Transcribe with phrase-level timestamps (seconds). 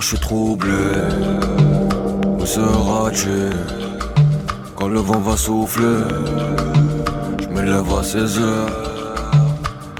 [0.00, 0.72] Je suis troublé.
[2.38, 3.50] Où seras-tu
[4.76, 5.98] quand le vent va souffler
[7.42, 8.70] Je me lève à 16 heures,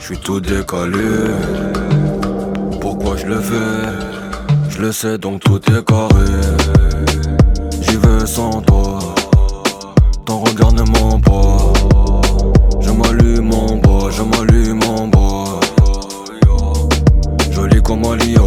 [0.01, 1.09] je suis tout décalé.
[2.81, 3.83] Pourquoi je le fais?
[4.69, 6.31] Je le sais donc tout est carré.
[7.81, 8.99] J'y vais sans toi,
[10.25, 11.73] ton regard ne ment pas.
[12.81, 15.61] Je m'allume en bas, je m'allume en bas.
[17.51, 18.41] Joli comme Alia,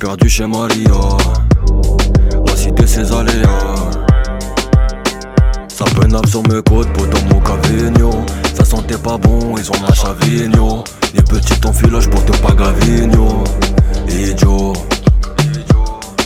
[0.00, 1.00] perdu chez Maria.
[2.46, 3.90] La cité ses aléas.
[5.68, 8.10] Ça peine sur mes côtes, pour mon cavigno.
[8.54, 10.84] Ça sentait pas bon, ils ont la chavigno.
[11.14, 13.44] Les petits enfilage pour te pas gavigno.
[14.08, 14.72] Idiot.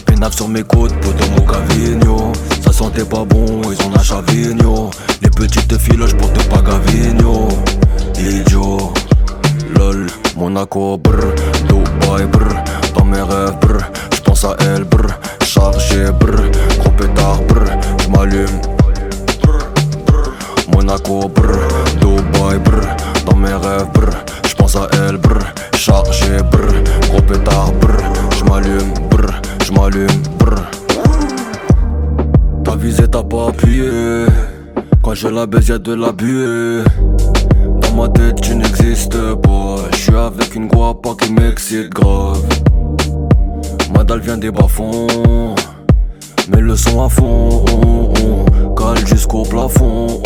[0.06, 2.32] Pénave sur mes côtes, pour mon cavigno.
[2.64, 4.90] Ça sentait pas bon, ils ont la chavigno.
[5.20, 7.48] Les petites filoches pour te pas gavigno.
[8.18, 8.92] Idiot.
[9.76, 10.06] Lol,
[10.36, 11.34] Monaco, brr,
[11.68, 12.53] Dubaï, brr,
[12.94, 13.78] dans mes rêves, brr,
[14.14, 15.08] j'pense à elle, brr,
[15.44, 17.64] chargé, brr, gros pétard, brr,
[18.02, 18.60] j'm'allume.
[20.72, 21.58] Monaco, brr,
[22.00, 22.86] Dubaï, brr,
[23.26, 24.10] dans mes rêves, brr,
[24.46, 25.44] j'pense à elle, brr,
[25.76, 26.72] chargé, brr,
[27.08, 27.96] gros pétard, brr,
[28.38, 29.32] j'm'allume, brr,
[29.64, 30.62] j'm'allume, brr.
[32.64, 34.26] T'as visé, t'as pas appuyé,
[35.02, 36.82] quand je la baise y'a de la buée.
[37.80, 39.76] Dans ma tête tu n'existes pas.
[39.92, 42.42] Je suis avec une guapa qui m'excite grave
[43.94, 45.54] Ma dalle vient des bas-fonds.
[46.48, 47.64] Mets le son à fond.
[48.76, 50.22] Cale jusqu'au plafond.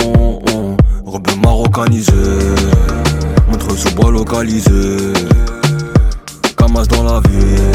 [1.06, 2.12] Rebeu marocanisé
[3.50, 5.12] Montre sous bois localisé.
[6.56, 7.72] Camas dans la ville.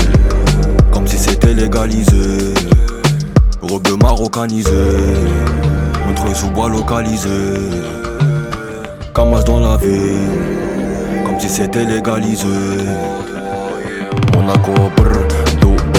[0.91, 2.53] Comme si c'était légalisé.
[3.61, 4.71] Rebeu marocanisé
[6.07, 7.29] Montre sous bois localisé.
[9.13, 10.27] Camas dans la ville,
[11.23, 12.47] comme si c'était légalisé.
[14.33, 15.27] Monaco, brr,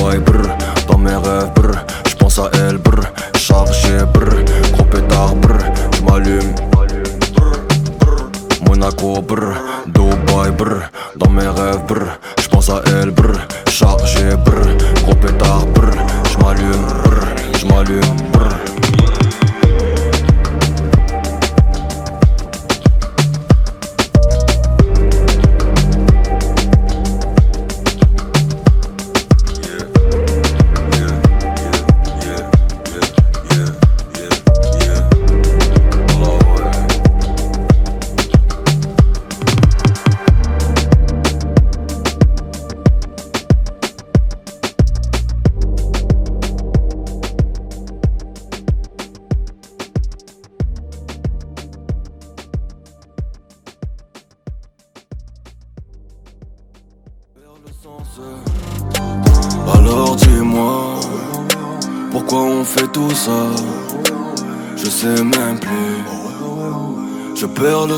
[0.04, 0.46] Dubaï, brr,
[0.86, 1.72] dans mes rêves, brr,
[2.06, 3.00] j'pense à elle, brr,
[3.38, 4.44] chargé, brr,
[4.74, 5.56] gros pétard, brr,
[5.96, 6.54] j'm'allume.
[8.68, 9.54] Monaco, brr,
[9.86, 13.32] Dubaï, brr, dans mes rêves, brr, j'pense à elle, brr,
[13.70, 15.90] chargé, brr, gros pétard, brr,
[16.32, 17.24] j'm'allume, brr,
[17.58, 18.53] j'm'allume, brr.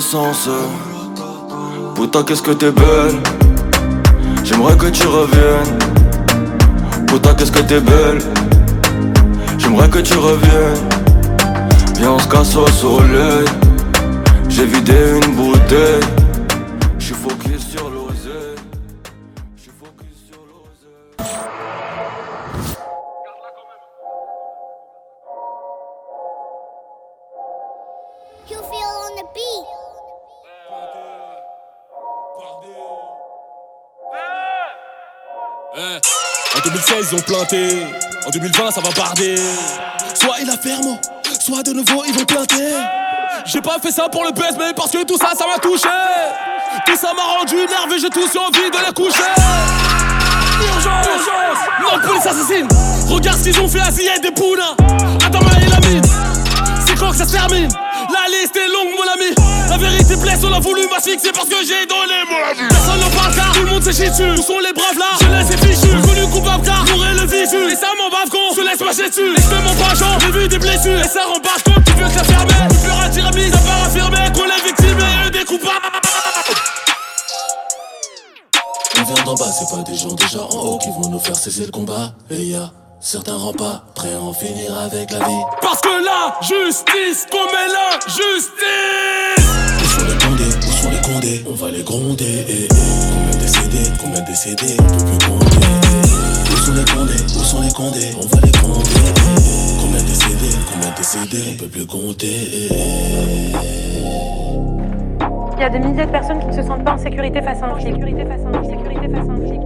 [0.07, 0.49] Sens.
[1.97, 3.17] Putain, qu'est-ce que t'es belle?
[4.45, 5.79] J'aimerais que tu reviennes.
[7.09, 8.21] Putain, qu'est-ce que t'es belle?
[9.59, 10.89] J'aimerais que tu reviennes.
[11.97, 13.47] Viens, on se casse au soleil.
[14.49, 16.16] J'ai vidé une bouteille.
[37.11, 37.87] Ils ont planté,
[38.27, 39.37] en 2020 ça va barder.
[40.15, 40.99] Soit il a ferme,
[41.39, 42.73] soit de nouveau ils vont planter.
[43.45, 45.89] J'ai pas fait ça pour le buzz mais parce que tout ça ça m'a touché.
[46.85, 49.23] Tout ça m'a rendu nerveux, j'ai tous envie de les coucher.
[50.61, 52.69] Urgence, urgence, non, police assassine.
[53.09, 54.75] Regarde ce qu'ils ont fait à Ziyad des Pouna.
[55.25, 56.03] Adama et Lamine.
[56.87, 57.69] C'est quand que ça se termine?
[58.13, 59.35] La liste est longue, mon ami.
[59.69, 62.69] La vérité blesse, on a voulu m'asphyxier parce que j'ai donné mon avis.
[62.69, 64.31] Personne n'en parle car tout le monde s'est dessus.
[64.39, 65.07] Où sont les braves là?
[65.21, 66.06] Je laisse les fichus.
[69.09, 69.33] Dessus.
[69.37, 71.01] Et je fais mon pageant, j'ai vu des blessures.
[71.01, 72.49] Et ça rembarque comme tu veux que ça ferme.
[72.71, 75.73] Tu peux retirer mise à part affirmer qu'on est victime et eux des coupables.
[78.99, 81.37] On vient d'en bas, c'est pas des gens déjà en haut qui vont nous faire
[81.37, 82.13] cesser le combat.
[82.31, 82.71] Et y'a
[83.01, 85.43] certains remparts prêts à en finir avec la vie.
[85.61, 89.47] Parce que la justice, est la justice
[89.83, 90.57] Où sont les condés?
[90.67, 91.45] Où sont les condés?
[91.49, 92.47] On va les gronder.
[92.49, 92.69] eh, eh.
[93.13, 93.91] Combien de décédés?
[94.01, 94.77] Combien de décédés?
[94.81, 95.66] On peut plus compter.
[96.67, 98.11] Où sont les condés Où sont les condés?
[98.17, 98.53] On va les eh.
[99.81, 102.71] Combien de décédés Combien de décédés On peut plus compter.
[105.53, 107.63] Il y a des milliers de personnes qui ne se sentent pas en sécurité face
[107.63, 107.95] à un flic.
[107.95, 108.81] Sécurité face à un flic.
[108.81, 109.61] Sécurité face à un flic.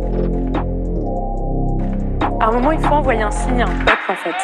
[2.39, 4.37] À un moment, il faut envoyer un signe à un peuple, en fait.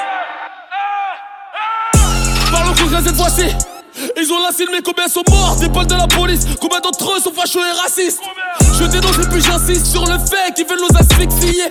[2.51, 3.76] Parlons concret cette fois-ci
[4.17, 4.39] ils ont
[4.73, 5.57] mais combien sont morts.
[5.57, 8.21] Des balles de la police Combien d'entre eux sont fachos et racistes.
[8.79, 11.65] Je dénonce et puis j'insiste sur le fait qu'ils veulent nous asphyxier.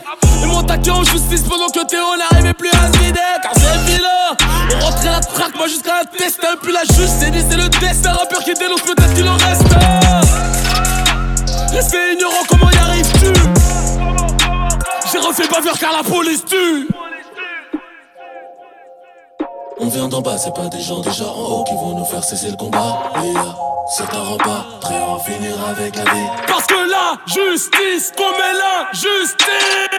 [0.43, 3.19] Et m'attaquer en justice pendant que Théo n'arrivait plus à se vider.
[3.41, 4.35] Car c'est vilain.
[4.75, 6.55] On rentrait la traque, moi jusqu'à un destin.
[6.61, 8.13] Puis la justice c'est le destin.
[8.13, 9.63] Rappeur qui dénonce peut-être qu'il en reste.
[11.71, 13.33] Rester ignorant comment y arrives-tu?
[15.11, 16.87] J'ai refait faire car la police tue
[19.79, 22.23] On vient d'en bas, c'est pas des gens déjà en haut qui vont nous faire
[22.23, 23.11] cesser le combat.
[23.23, 23.55] Et y'a
[23.97, 26.27] certains remparts prêts à en finir avec la vie.
[26.47, 29.89] Parce que la justice, est la justice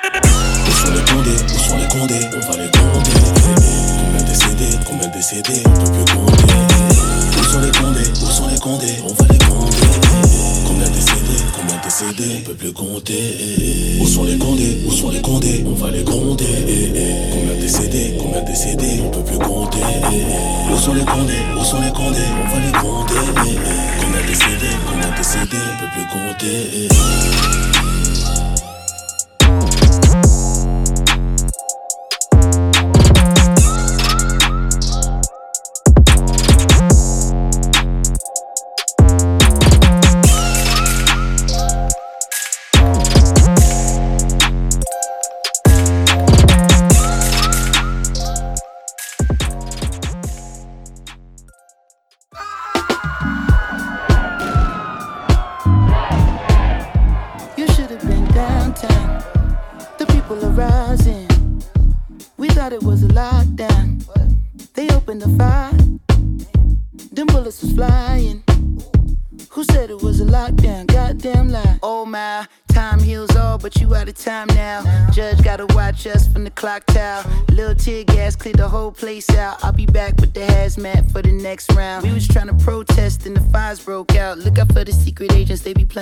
[0.67, 1.43] Où sont les condés?
[1.55, 2.27] Où sont les condés?
[2.37, 3.11] On va les gronder.
[3.59, 3.97] eh.
[3.99, 6.55] Combien décédés Combien décédés On peut plus compter.
[7.39, 8.11] Où sont les condés?
[8.23, 8.97] Où sont les condés?
[9.05, 9.77] On va les gronder.
[9.83, 10.67] eh.
[10.67, 13.99] Combien décédés Combien décédés On peut plus compter.
[14.01, 14.79] Où sont les condés?
[14.87, 15.65] Où sont les condés?
[15.67, 16.46] On va les gronder.
[18.57, 19.79] Décédés On peut plus compter.
[20.73, 24.01] Où sont les condés Où sont les condés On va les eh.
[24.01, 26.89] Combien de décédés Combien de décédés On peut plus compter.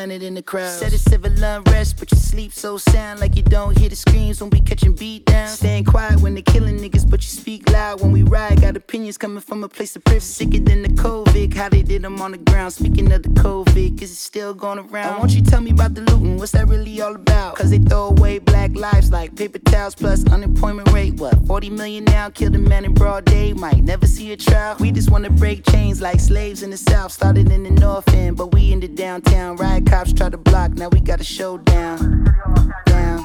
[0.05, 0.71] Planted in the crowd.
[0.71, 4.39] Said it's civil unrest, but you sleep so sound like you don't hear the screams
[4.41, 5.49] when we catching beat down.
[5.49, 8.61] Staying quiet when they're killing niggas, but you speak loud when we ride.
[8.61, 10.25] Got opinions coming from a place of privilege.
[10.25, 12.75] Sicker than the COVID, how they did them on the ground.
[12.75, 15.21] Speaking of the COVID, is it still going around?
[15.21, 16.37] Won't you tell me about the looting?
[16.37, 17.57] What's that really all about?
[17.57, 21.15] Cause they throw away black lives like paper towels plus unemployment rate.
[21.15, 22.29] What, 40 million now?
[22.29, 24.77] Killed a man in broad day, might never see a trial.
[24.81, 27.13] We just wanna break chains like slaves in the south.
[27.13, 29.57] Started in the north end, but we in the downtown.
[29.57, 32.25] Riot cops try to block, now we got a showdown.
[32.85, 33.25] Down.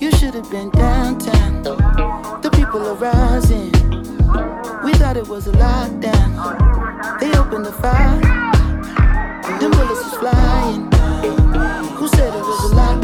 [0.00, 1.62] You should have been downtown.
[2.40, 3.70] The people are rising.
[4.82, 6.30] We thought it was a lockdown.
[7.20, 8.20] They opened the fire.
[9.60, 10.90] Them bullets was flying.
[11.98, 12.99] Who said it was a lockdown?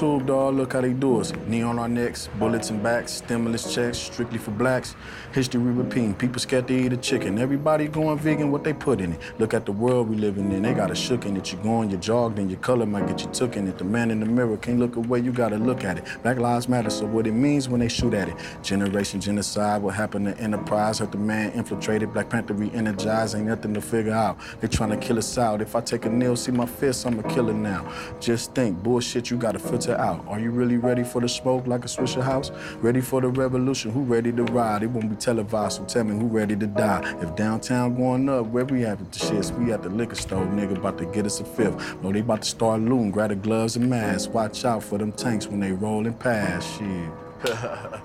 [0.00, 0.54] YouTube, dog.
[0.54, 1.32] Look how they do us.
[1.46, 4.96] Knee on our necks, bullets in backs, stimulus checks, strictly for blacks.
[5.32, 6.14] History repeating.
[6.14, 7.38] People scared to eat a chicken.
[7.38, 9.20] Everybody going vegan, what they put in it.
[9.38, 10.62] Look at the world we living in.
[10.62, 11.52] They got a shook in it.
[11.52, 13.78] You going, you jogged, and your color might get you took in it.
[13.78, 15.20] The man in the mirror can't look away.
[15.20, 16.04] You gotta look at it.
[16.22, 16.90] Black lives matter.
[16.90, 18.36] So what it means when they shoot at it.
[18.62, 19.82] Generation genocide.
[19.82, 20.98] What happened to Enterprise?
[20.98, 22.12] Heard the man infiltrated.
[22.12, 23.36] Black Panther re-energized.
[23.36, 24.38] Ain't nothing to figure out.
[24.60, 25.60] They trying to kill us out.
[25.60, 27.90] If I take a nail, see my fist, I'm a killer now.
[28.20, 30.24] Just think, bullshit you gotta filter out.
[30.28, 32.50] Are you really ready for the smoke like a Swisher house?
[32.76, 33.90] Ready for the revolution?
[33.90, 34.82] Who ready to ride?
[34.82, 37.02] It won't be televised, so tell me who ready to die.
[37.20, 39.56] If downtown going up, where we at with the shits?
[39.58, 42.02] We at the liquor store, nigga, about to get us a fifth.
[42.02, 43.10] No, they about to start looting.
[43.10, 44.28] Grab the gloves and masks.
[44.28, 46.68] Watch out for them tanks when they rolling past.
[46.78, 48.00] Shit.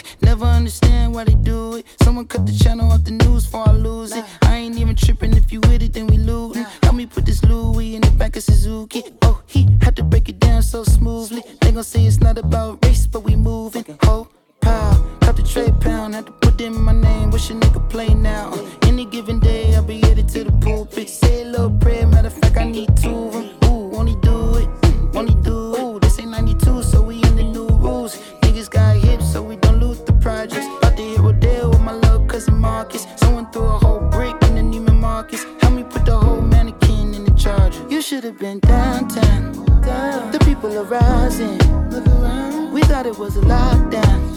[0.28, 1.86] Never understand why they do it.
[2.02, 4.22] Someone cut the channel off the news before I lose it.
[4.42, 6.58] I ain't even tripping if you with it, then we lose.
[6.82, 9.04] Help me put this Louis in the back of Suzuki.
[9.22, 11.42] Oh, he had to break it down so smoothly.
[11.62, 13.86] They gon' say it's not about race, but we moving.
[14.02, 14.28] Oh,
[14.60, 17.30] pow, cut the trade pound, had to put in my name.
[17.30, 18.52] Wish a nigga play now.
[18.82, 21.08] Any given day, I'll be headed to the pulpit.
[21.08, 23.48] Say a little prayer, matter of fact, I need two of them.
[23.64, 24.68] Ooh, only do it,
[25.16, 25.57] only do it.
[32.38, 33.04] Cousin Marcus.
[33.16, 35.44] Someone threw a whole brick in the Neiman Marcus.
[35.60, 37.84] Help me put the whole mannequin in the charger.
[37.88, 39.52] You should have been downtown.
[40.30, 41.58] The people are rising.
[42.72, 44.27] We thought it was a lockdown.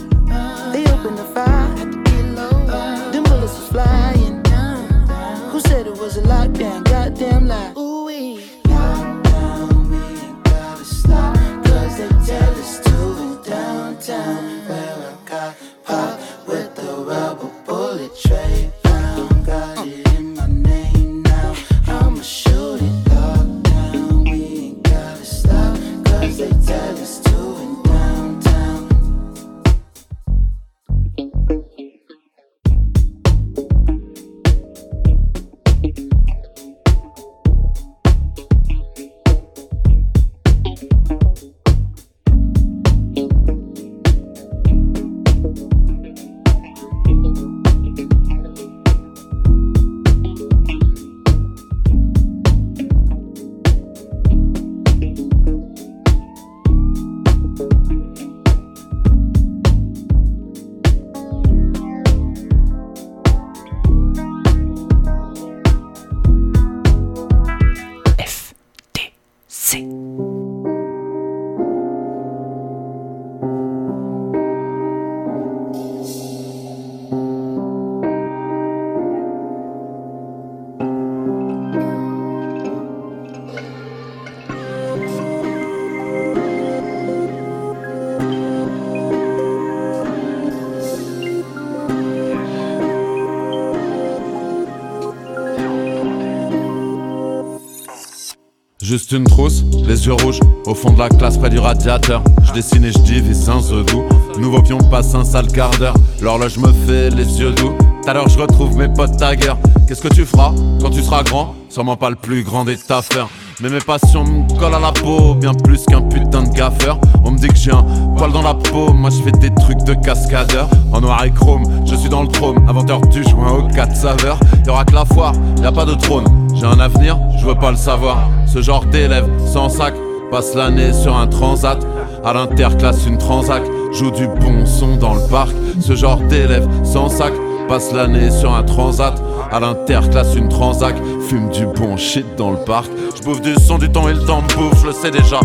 [98.92, 102.22] Juste une trousse, les yeux rouges, au fond de la classe près du radiateur.
[102.44, 104.04] Je dessine et je divise the goût.
[104.38, 105.96] Nouveau pion passe un sale quart d'heure.
[106.20, 107.72] L'horloge me fait les yeux doux.
[108.06, 109.56] L'heure je retrouve mes potes taggers.
[109.88, 111.56] Qu'est-ce que tu feras quand tu seras grand?
[111.70, 113.30] Sûrement pas le plus grand des taffeurs.
[113.62, 116.98] Mais mes passions me collent à la peau, bien plus qu'un putain de gaffeur.
[117.24, 117.84] On me dit que j'ai un
[118.18, 120.68] poil dans la peau, moi je fais des trucs de cascadeur.
[120.92, 124.40] En noir et chrome, je suis dans le trône, inventeur du joint aux quatre saveurs.
[124.66, 126.26] Y'aura que la foire, y a pas de trône.
[126.56, 128.30] J'ai un avenir, je veux pas le savoir.
[128.48, 129.94] Ce genre d'élève sans sac
[130.32, 131.86] passe l'année sur un transat.
[132.24, 135.52] À l'interclasse, une transac, joue du bon son dans le parc.
[135.80, 137.34] Ce genre d'élève sans sac
[137.68, 139.22] passe l'année sur un transat.
[139.52, 140.96] À l'interclasse, une transac,
[141.28, 142.90] fume du bon shit dans le parc.
[143.16, 145.40] Je bouffe du son, du temps et le temps bouffe, je le sais déjà.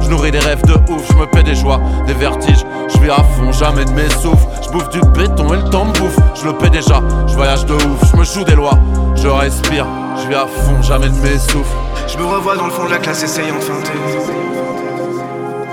[0.00, 2.64] Je nourris des rêves de ouf, je me paie des joies, des vertiges.
[2.88, 4.46] Je vais à fond, jamais de mes souffles.
[4.62, 7.02] Je bouffe du béton et le temps bouffe, je le paie déjà.
[7.26, 8.78] Je voyage de ouf, je me joue des lois,
[9.16, 9.86] je respire.
[10.22, 11.76] Je vais à fond, jamais de mes souffles.
[12.06, 13.92] Je me revois dans le fond de la classe essayant de feinter.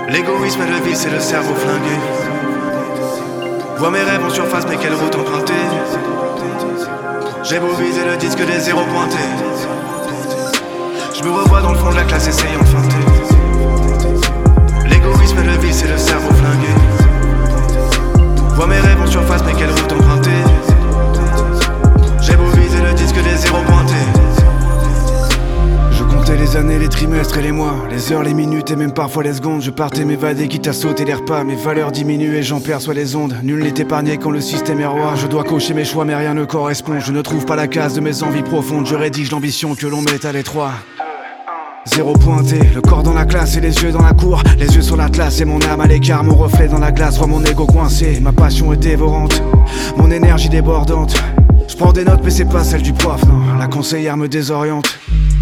[0.08, 2.25] L'égoïsme et le vice et le cerveau flingué.
[3.78, 5.52] Vois mes rêves en surface, mais quelle route emprunter
[7.42, 9.16] J'ai beau viser le disque des zéros pointés.
[11.14, 12.96] Je me revois dans le fond de la classe essayant de feinter.
[14.88, 16.72] L'égoïsme et le vice et le cerveau flingué.
[18.54, 20.30] Vois mes rêves en surface, mais quelle route emprunter
[22.22, 24.15] J'ai beau viser le disque des zéros pointés.
[26.28, 29.34] Les années, les trimestres et les mois, les heures, les minutes et même parfois les
[29.34, 29.62] secondes.
[29.62, 31.42] Je partais m'évader, quitte à sauter les repas.
[31.42, 33.34] Mes valeurs diminuent et j'en perçois les ondes.
[33.42, 35.14] Nul n'est épargné quand le système est roi.
[35.16, 37.00] Je dois cocher mes choix, mais rien ne correspond.
[37.00, 38.86] Je ne trouve pas la case de mes envies profondes.
[38.86, 40.72] Je rédige l'ambition que l'on met à l'étroit.
[41.86, 44.42] Zéro pointé, le corps dans la classe et les yeux dans la cour.
[44.56, 47.26] Les yeux sur l'atlas et mon âme à l'écart, mon reflet dans la glace, voit
[47.26, 48.20] mon ego coincé.
[48.20, 49.42] Ma passion est dévorante,
[49.96, 51.14] mon énergie débordante.
[51.68, 53.58] Je prends des notes, mais c'est pas celle du prof, non.
[53.58, 54.98] La conseillère me désoriente.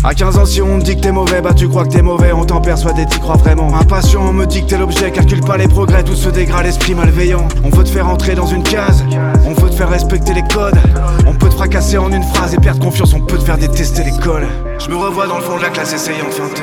[0.07, 2.03] À 15 ans, si on te dit que t'es mauvais, bah tu crois que t'es
[2.03, 3.71] mauvais, on t'en persuade et t'y crois vraiment.
[3.89, 6.95] Passion, on me dit que t'es l'objet, calcule pas les progrès, tout se dégrade, l'esprit
[6.95, 7.49] malveillant.
[7.65, 9.03] On veut te faire entrer dans une case,
[9.47, 10.79] on veut te faire respecter les codes.
[11.27, 14.05] On peut te fracasser en une phrase et perdre confiance, on peut te faire détester
[14.05, 14.47] l'école.
[14.79, 16.63] Je me revois dans le fond de la classe essayant de feinter.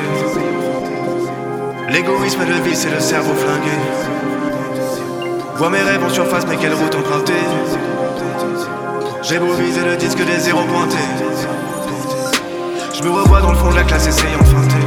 [1.89, 3.75] L'égoïsme et le vice et le cerveau flingué.
[5.57, 7.33] Vois mes rêves en surface, mais quelle route emprunter?
[9.23, 11.70] J'ai beau viser le disque des zéros pointés.
[13.01, 14.85] Je me revois dans le fond de la classe essayant de feinter.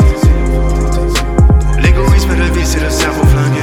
[1.83, 3.61] L'égoïsme et le vice et le cerveau flingué.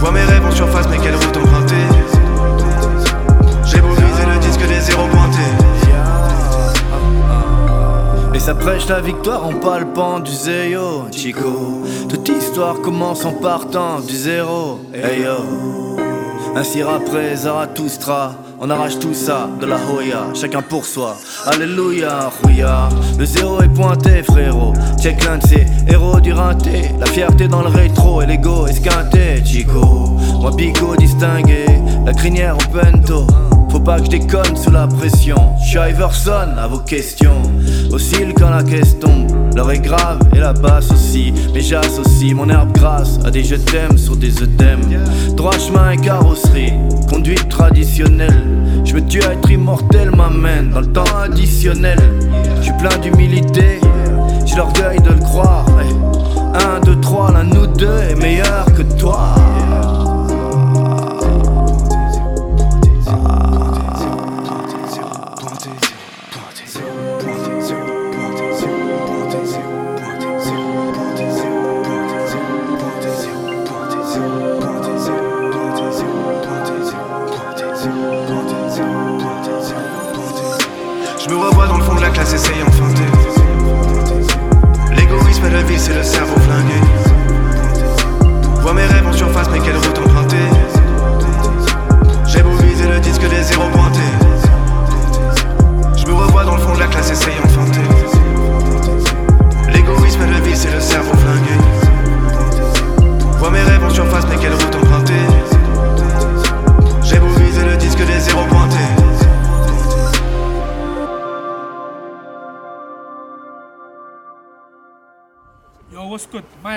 [0.00, 1.76] Vois mes rêves en surface, mais quelle route empruntée.
[3.66, 5.38] J'ai beau viser le disque des zéros pointés.
[8.34, 11.84] Et ça prêche la victoire en palpant du zéo, Chico.
[12.08, 15.98] Toute histoire commence en partant du zéro, hey yo.
[16.56, 21.16] Ainsi après Zarathustra on arrache tout ça de la Hoya, chacun pour soi.
[21.46, 22.88] Alléluia, Rouya.
[23.18, 24.72] Le zéro est pointé, frérot.
[25.00, 26.90] Check l'un de ces héros du rinté.
[26.98, 30.16] La fierté dans le rétro et l'ego esquinté, Chico.
[30.40, 31.66] Moi, bigo distingué,
[32.04, 33.26] la crinière au pento.
[33.76, 35.36] Faut pas que je déconne sous la pression.
[35.62, 37.42] Je suis Iverson à vos questions.
[37.92, 39.30] Oscille quand la caisse tombe.
[39.54, 41.34] L'heure est grave et la basse aussi.
[41.52, 44.80] Mais j'associe mon herbe grasse à des je t'aime sur des œdèmes.
[45.36, 46.72] Droit chemin et carrosserie,
[47.10, 48.42] conduite traditionnelle.
[48.86, 51.98] Je me tue à être immortel, m'amène dans le temps additionnel.
[52.56, 53.78] Je suis plein d'humilité,
[54.46, 55.66] j'ai l'orgueil de le croire.
[56.78, 59.34] 1, 2, 3, l'un nous deux est meilleur que toi.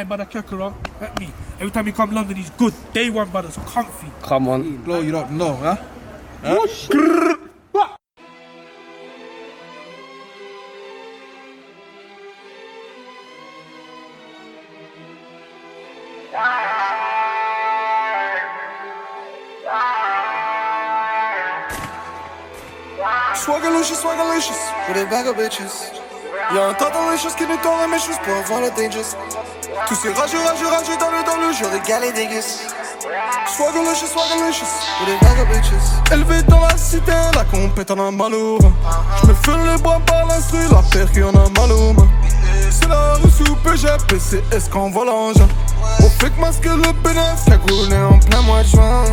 [0.09, 0.19] Good?
[0.19, 1.29] My brother Kekura, at me.
[1.59, 2.73] Every time he come London, he's good.
[2.93, 4.07] Day one, brother, so comfy.
[4.21, 4.77] Come on.
[4.77, 5.77] Blow, you don't know, huh?
[23.35, 25.91] Swagalicious, swagalicious, with a bag of bitches.
[26.53, 29.15] Y'a un tas dans les choses qui nettoient mes choses pour avoir la dangerous.
[29.87, 32.59] Tous ces rageux, rageux, rageux dans le, dans le jeu, régal et dégueulasse.
[33.55, 34.65] Swagalicious, swagalicious,
[35.01, 36.11] a bag of bitches.
[36.11, 38.73] Élevé dans la cité, la compète en a mal au rein.
[39.23, 42.07] J'me fais les bras par l'instru, la percu en a mal aux mains.
[42.71, 45.47] C'est la rue sous PGP, c'est S qu'on voit l'engin.
[46.01, 49.03] On fait que masquer le bénéfice, cagoulé en plein mois de juin.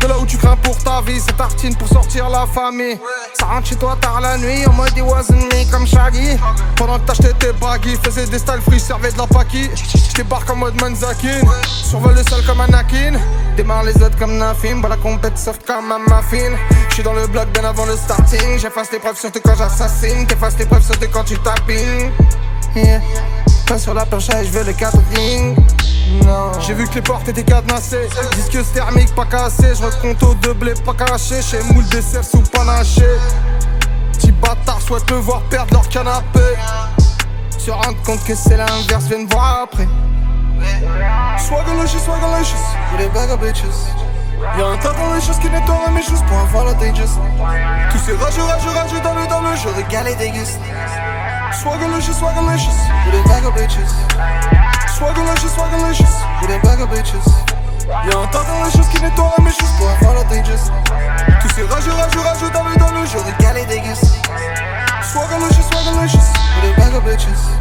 [0.00, 2.98] De là où tu crains pour ta vie, c'est tartine pour sortir la famille.
[3.38, 6.38] Ça rentre chez toi tard la nuit, en mode it wasn't me comme Shaggy.
[6.76, 9.70] Pendant que t'achetais tes baggy, faisais des styles free, servais de la paki.
[10.10, 13.14] J'débarque en mode Manzakin, survole le sol comme Anakin.
[13.56, 16.56] Démarre les autres comme Nafim, bah la compète soft comme un muffin.
[16.88, 18.58] J'suis dans le bloc bien avant le starting.
[18.58, 20.26] J'efface les preuves surtout quand j'assassine.
[20.26, 22.10] T'effaces les preuves surtout quand tu tapines.
[22.74, 23.00] Yeah.
[23.66, 25.56] Pas sur la planche et je veux le catering.
[26.24, 26.52] Non.
[26.60, 28.08] J'ai vu que les portes étaient cadenassées.
[28.34, 29.74] Disque thermique pas cassé.
[29.74, 31.42] Je recompte au deux blé pas caché.
[31.42, 33.06] Chez moule dessert sous panaché.
[34.12, 36.40] Petits bâtards souhaitent me voir perdre leur canapé.
[37.58, 39.86] Se rendre compte que c'est l'inverse, viens me voir après.
[41.38, 42.58] Swagalicious, swagalicious,
[42.92, 43.92] with a bag of bitches.
[44.58, 47.20] Y'a un tas dans les choses qui nettoient mes choses pour avoir la dangerous.
[47.90, 50.58] Tous ces rageux, rageux, rageux dans le, dans le jeu, régal et déguste.
[51.52, 53.92] Swagalicious, swagalicious, with a bag of bitches.
[54.96, 57.28] Swagalicious, swagalicious, with a bag of bitches.
[57.86, 60.70] Y'a un tas les choses qui nettoient mes choses pour avoir dangerous.
[61.42, 64.16] Tous ces rageux, rageux, rageux dans dans le jeu, régal et déguste.
[65.02, 67.52] Swagalicious, swagalicious, with a bag of bitches.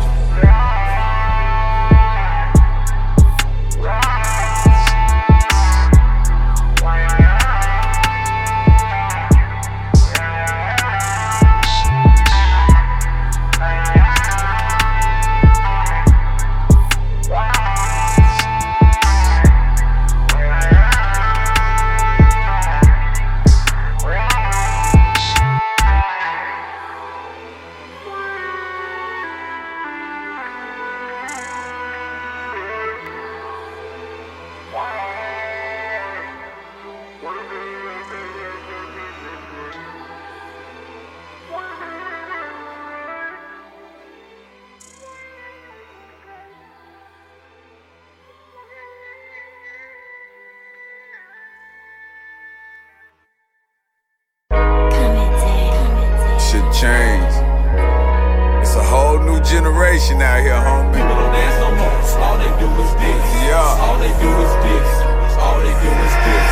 [59.91, 60.93] Generation out here, homie.
[60.93, 62.23] People don't dance no more.
[62.23, 63.23] All they do is this.
[63.43, 63.83] Yeah.
[63.83, 64.89] All they do is this.
[65.35, 66.47] All they do is this.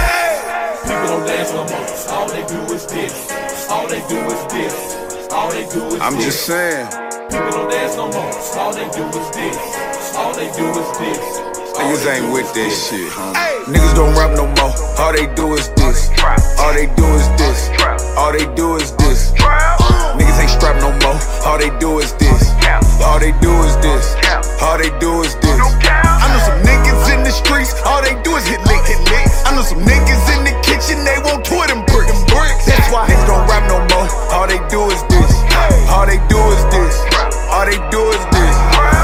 [0.83, 1.87] People don't dance no more.
[2.15, 3.31] All they do is this.
[3.69, 4.75] All they do is this.
[5.31, 6.25] All they do is I'm this.
[6.25, 6.87] just saying.
[7.31, 8.33] People don't dance no more.
[8.59, 10.15] All they do is this.
[10.15, 11.19] All they do is this.
[11.79, 13.63] Niggas ain't with this shit, homie.
[13.71, 14.73] Niggas don't rap no more.
[14.99, 16.09] All they do is this.
[16.59, 17.69] All they do is this.
[18.17, 19.31] All they do is this.
[20.49, 21.19] Ain't strapped no more.
[21.45, 22.49] All they do is this.
[23.05, 24.17] All they do is this.
[24.61, 25.61] All they do is this.
[25.85, 27.77] I know some niggas in the streets.
[27.85, 29.29] All they do is hit lick, hit lick.
[29.45, 31.05] I know some niggas in the kitchen.
[31.05, 32.17] They want two of them bricks.
[32.65, 34.09] That's why niggas don't rap no more.
[34.33, 35.29] All they do is this.
[35.93, 36.95] All they do is this.
[37.53, 38.55] All they do is this.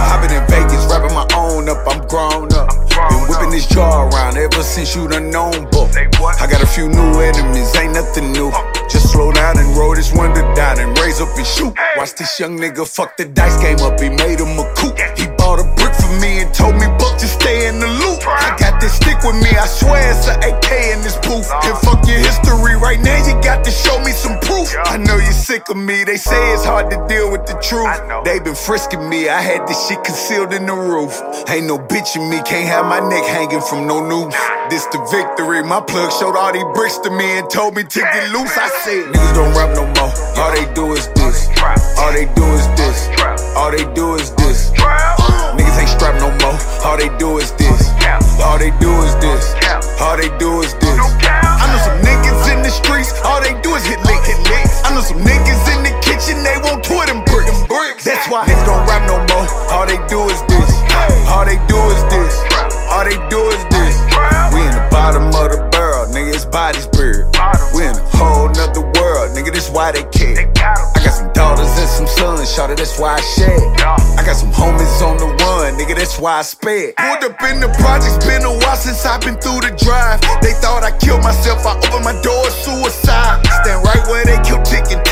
[0.09, 1.85] I've been in Vegas rapping my own up.
[1.85, 2.73] I'm grown up.
[2.89, 5.93] Been whipping this jaw around ever since you done known book.
[5.93, 8.49] I got a few new enemies, ain't nothing new.
[8.95, 11.73] Just slow down and roll this window down and raise up and shoot.
[11.97, 13.99] Watch this young nigga fuck the dice game up.
[13.99, 14.95] He made him a coup.
[15.17, 18.19] He bought a brick for me and told me, Buck, just stay in the loop.
[18.27, 21.47] I got this stick with me, I swear it's an AK in this booth.
[21.63, 24.73] And fuck your history right now, you got to show me some proof.
[24.85, 27.93] I know you're sick of me, they say it's hard to deal with the truth.
[28.25, 31.13] They been frisking me, I had this shit concealed in the roof.
[31.47, 34.35] Ain't no bitch in me, can't have my neck hanging from no noose.
[34.69, 37.99] This the victory, my plug showed all these bricks to me and told me to
[37.99, 38.57] get loose.
[38.57, 41.47] I said, niggas don't rap no more, all they do is this.
[41.97, 43.34] All they do is this.
[43.55, 44.71] All they do is this.
[45.55, 46.59] Niggas ain't strapped no more.
[46.83, 47.87] All they do is this.
[48.43, 49.55] All they do is this.
[50.01, 50.99] All they do is this.
[50.99, 53.15] I know some niggas in the streets.
[53.23, 54.67] All they do is hit lick, hit lick.
[54.83, 56.43] I know some niggas in the kitchen.
[56.43, 58.03] They want two of them bricks.
[58.03, 58.45] That's why
[76.19, 76.95] Why I sped.
[76.95, 80.21] Pulled up in the projects, been a while since I've been through the drive.
[80.39, 81.65] They thought I killed myself.
[81.67, 83.43] I opened my door, suicide.
[83.63, 84.63] Stand right where they killed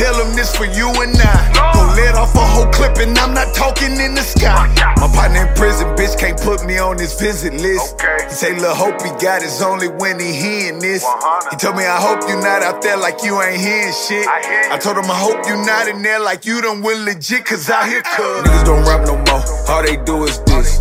[0.04, 1.72] tell them this for you and I.
[1.74, 4.68] Go let off a whole clip and I'm not talking in the sky.
[5.00, 8.02] My partner in prison, bitch, can't put me on his visit list.
[8.28, 11.06] He say, Lil' Hope he got his only when he hearing this.
[11.52, 14.28] He told me, I hope you not out there like you ain't hearing shit.
[14.28, 17.70] I told him, I hope you not in there like you done went legit, cause
[17.70, 18.44] out here, cuz.
[18.44, 19.44] Niggas don't rap no more.
[19.72, 20.80] All they do is this.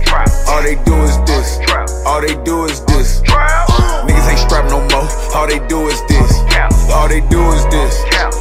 [0.48, 1.48] All they do is this.
[2.06, 3.22] All they do is this.
[3.22, 5.06] Niggas ain't strapped no more.
[5.36, 6.32] All they do is this.
[6.90, 7.94] All they do is this.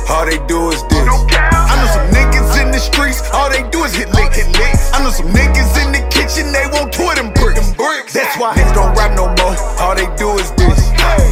[0.09, 0.83] All they do is this.
[1.03, 3.21] I know some niggas in the streets.
[3.33, 4.75] All they do is hit lick, hit lick.
[4.93, 6.51] I know some niggas in the kitchen.
[6.51, 8.13] They want two of them bricks.
[8.13, 9.55] That's why niggas don't rap no more.
[9.79, 10.79] All they do is this.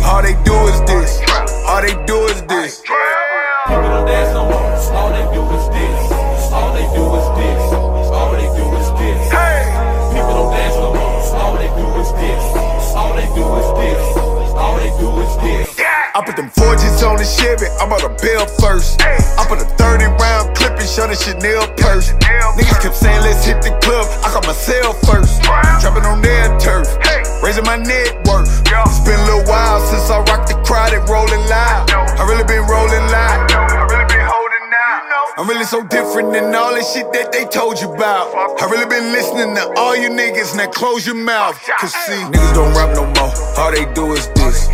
[0.03, 1.21] All they do is this.
[1.67, 2.81] All they do is this.
[2.81, 4.67] People don't dance no more.
[4.97, 6.11] All they do is this.
[6.51, 7.61] All they do is this.
[8.09, 9.21] All they do is this.
[10.11, 11.19] People don't dance no more.
[11.39, 12.43] All they do is this.
[12.95, 14.03] All they do is this.
[14.57, 15.88] All they do is this.
[16.19, 18.99] I put them forges on the Chevy, I'm on a bill first.
[18.99, 22.11] I put a 30 round clip and shot Chanel purse.
[22.59, 24.03] Niggas kept saying, let's hit the club.
[24.19, 25.39] I caught myself first.
[25.79, 26.91] Dropping on their turf,
[27.39, 28.51] raising my net worth.
[28.67, 31.87] It's been a little while since I rocked the crowd and rolling loud.
[31.87, 34.18] I really been rolling loud.
[35.37, 38.33] I'm really so different than all that shit that they told you about.
[38.59, 41.59] I really been listening to all you niggas, now close your mouth.
[41.79, 43.31] Cause see, niggas don't rap no more.
[43.57, 44.67] All they do is this.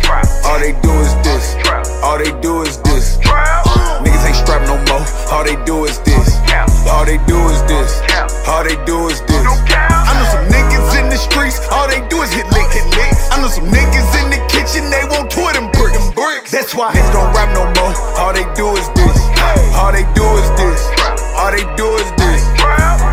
[0.46, 1.54] All they do is this.
[2.02, 3.18] All they do is this.
[4.02, 5.04] Niggas ain't strapped no more.
[5.30, 6.34] All they do is this.
[6.88, 8.02] All they do is this.
[8.48, 9.46] All they do is this.
[9.70, 10.26] I know
[11.16, 11.56] the streets.
[11.72, 13.12] All they do is hit lick, hit lick.
[13.32, 14.84] I know some niggas in the kitchen.
[14.92, 16.52] They want two of them bricks.
[16.52, 17.96] That's why niggas don't rap no more.
[18.20, 19.16] All they do is this.
[19.80, 20.80] All they do is this.
[21.34, 23.05] All they do is this.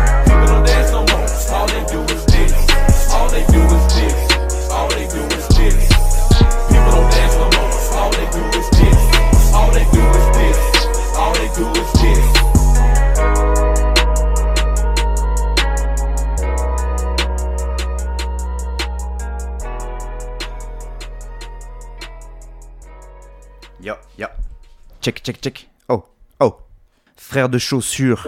[25.04, 25.68] Check, check, check.
[25.90, 26.02] Oh,
[26.40, 26.54] oh.
[27.14, 28.26] Frère de chaussures.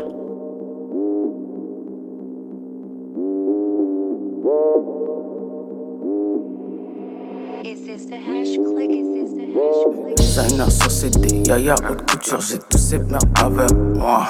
[10.19, 14.27] Designer sur CD, yaya haute couture, j'ai tous ces merdes avec moi.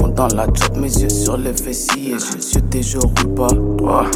[0.00, 4.10] Monte dans la job, mes yeux sur les fessiers, je suis des jours roule pas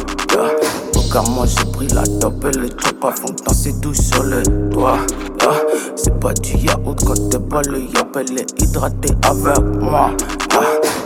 [1.11, 4.41] cas moi j'ai pris la top et le chop à fond danser tout sur le
[4.69, 4.97] toit.
[5.41, 5.51] Yeah.
[5.95, 10.11] C'est pas du yaourt quand t'es pas le yop, elle est hydratée avec moi.
[10.51, 10.61] Yeah.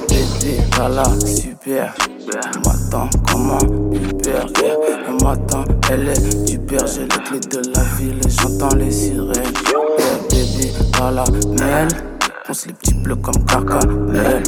[0.08, 1.96] Bébé, voilà, super.
[1.98, 4.76] Elle m'attend comme un Uber, yeah.
[5.08, 6.86] Elle m'attend, elle est super.
[6.86, 9.32] J'ai les clés de la ville et j'entends les sirènes.
[9.32, 12.15] Yeah, baby, voilà, mais elle.
[12.46, 13.80] Ponce les petits bleus comme caca,
[14.14, 14.42] yeah.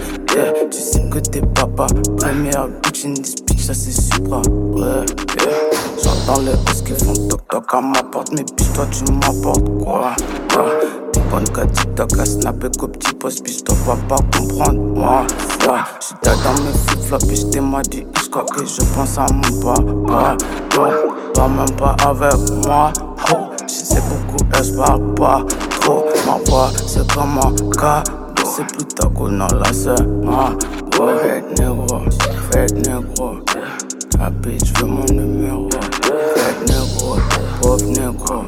[0.70, 1.88] Tu sais que t'es papa.
[2.18, 4.42] Première bitch in this bitch, ça c'est supra.
[4.72, 5.04] Ouais,
[5.40, 6.04] yeah.
[6.04, 8.32] J'entends les bus qui font toc toc à ma porte.
[8.34, 10.16] Mais bitch, toi tu m'apportes quoi?
[10.54, 10.97] quoi?
[11.30, 14.80] Bonne qu'à TikTok, à snapper qu'au petit poste, bitch, toi vas pas comprendre.
[14.80, 15.26] Moi,
[15.68, 15.80] ouais.
[16.00, 18.06] J'suis dans mes flip-flops, bitch, t'es m'a dit,
[18.46, 20.38] que je pense à mon papa.
[20.76, 22.92] Donc, toi même pas avec moi.
[23.32, 25.46] Oh, je sais beaucoup, elle parle pas
[25.82, 26.06] trop.
[26.26, 28.14] Ma voix, c'est comme un cadeau.
[28.46, 30.52] C'est plus ta non, la c'est moi.
[31.00, 32.00] Ouais, fête négro,
[32.52, 33.36] fête négro.
[34.12, 35.70] Ta bitch veut mon numéro.
[36.02, 37.18] Fête négro,
[37.62, 38.44] pauvre négro.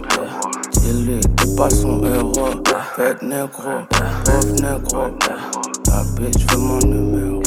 [0.81, 2.33] Dis-lui, t'es pas son héros.
[2.95, 3.71] Fête négro,
[4.25, 5.07] pauvre négro.
[5.83, 7.41] Ta bitch veut mon numéro.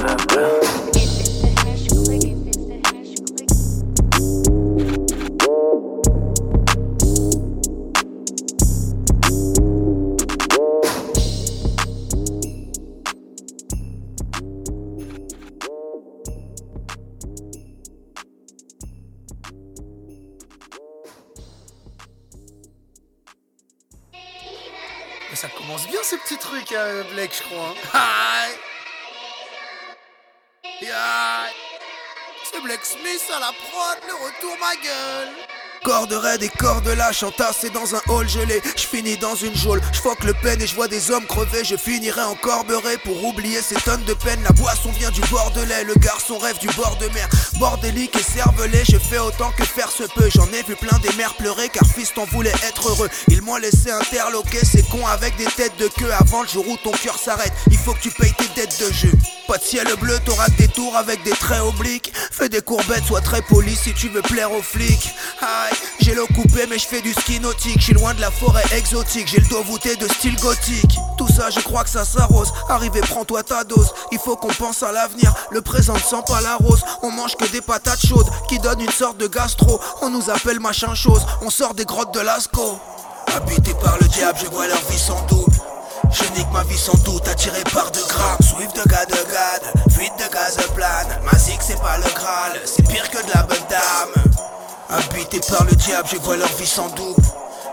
[26.75, 27.75] Hein, Blake, je crois.
[27.95, 28.49] Hein.
[32.45, 35.62] C'est Black Smith à la prod, le retour ma gueule.
[35.85, 38.63] Corde raide et corde lâche entassé dans un hall gelé.
[38.77, 41.65] Je finis dans une geôle, je que le peine et je vois des hommes crever.
[41.65, 44.41] Je finirai en corberait pour oublier ces tonnes de peine.
[44.45, 47.29] La boisson vient du Bordelais, le garçon rêve du bord de mer.
[47.59, 50.31] Bordélique et cervelé, je fais autant que faire se peut.
[50.33, 53.09] J'en ai vu plein des mères pleurer car fils t'en voulait être heureux.
[53.29, 56.77] Ils m'ont laissé interloquer ces cons avec des têtes de queue Avant le jour où
[56.77, 59.13] ton cœur s'arrête, il faut que tu payes tes dettes de jeu.
[59.49, 62.13] Pas de ciel bleu, t'auras des tours avec des traits obliques.
[62.31, 65.11] Fais des courbettes, sois très poli si tu veux plaire aux flics
[66.01, 67.81] j'ai l'eau coupé mais je fais du ski nautique.
[67.81, 69.29] Je loin de la forêt exotique.
[69.29, 70.99] J'ai le dos voûté de style gothique.
[71.17, 72.53] Tout ça je crois que ça s'arrose.
[72.69, 73.93] Arrivé prends-toi ta dose.
[74.11, 75.33] Il faut qu'on pense à l'avenir.
[75.51, 76.83] Le présent ne sent pas la rose.
[77.03, 79.81] On mange que des patates chaudes Qui donnent une sorte de gastro.
[80.01, 81.25] On nous appelle machin chose.
[81.43, 82.79] On sort des grottes de Lascaux.
[83.35, 85.57] Habité par le diable je vois leur vie sans double.
[86.11, 89.93] Je nique ma vie sans doute, attiré par de grammes Swift de gars de gade,
[89.93, 91.07] fuite de gaz plane.
[91.25, 94.23] Ma c'est pas le Graal, c'est pire que de la bonne dame
[94.93, 97.23] Habité par le diable, je vois leur vie sans double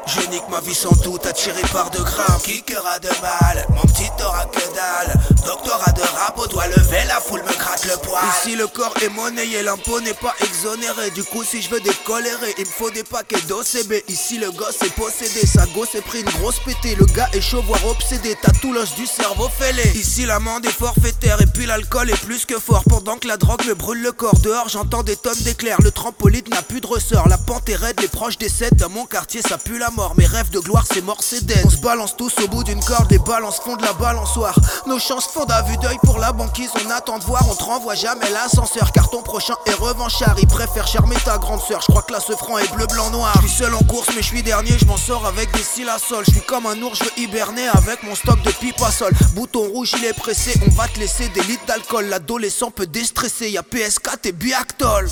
[0.09, 4.09] je nique ma vie sans doute, attiré par de grammes Qui de mal, mon petit
[4.23, 5.13] aura que dalle
[5.45, 8.21] Doctorat de rap, au doigt levé, la foule me gratte le poil.
[8.29, 11.11] Ici le corps est monnayé, l'impôt n'est pas exonéré.
[11.11, 14.81] Du coup si je veux décolérer, il me faut des paquets d'OCB Ici le gosse
[14.81, 16.95] est possédé, sa gosse est pris une grosse pétée.
[16.95, 19.83] Le gars est chaud, voire obsédé, t'as tout l'os du cerveau fêlé.
[19.95, 22.83] Ici l'amende est forfaitaire et puis l'alcool est plus que fort.
[22.87, 25.81] Pendant que la drogue me brûle le corps, dehors j'entends des tonnes d'éclairs.
[25.81, 28.75] Le trampoline n'a plus de ressort, la pente est raide, les proches décèdent.
[28.75, 31.61] Dans mon quartier ça pue la mort mes rêves de gloire, c'est mort, c'est dead.
[31.65, 34.55] On se balance tous au bout d'une corde, les balances font de la balançoire.
[34.87, 37.63] Nos chances font à vue d'œil pour la banquise, on attend de voir, on te
[37.63, 38.91] renvoie jamais l'ascenseur.
[38.93, 41.81] Car ton prochain est revanchard, il préfère charmer ta grande sœur.
[41.81, 43.33] Je crois que là ce franc est bleu, blanc, noir.
[43.41, 45.89] Je suis seul en course, mais je suis dernier, je m'en sors avec des cils
[45.89, 46.23] à sol.
[46.25, 49.11] Je suis comme un ours, je veux hiberner avec mon stock de pipe à sol.
[49.35, 52.05] Bouton rouge, il est pressé, on va te laisser des litres d'alcool.
[52.05, 55.09] L'adolescent peut déstresser, y'a PS4 et Biactol.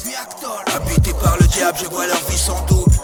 [0.74, 2.96] Habité par le diable, je vois leur vie sans double.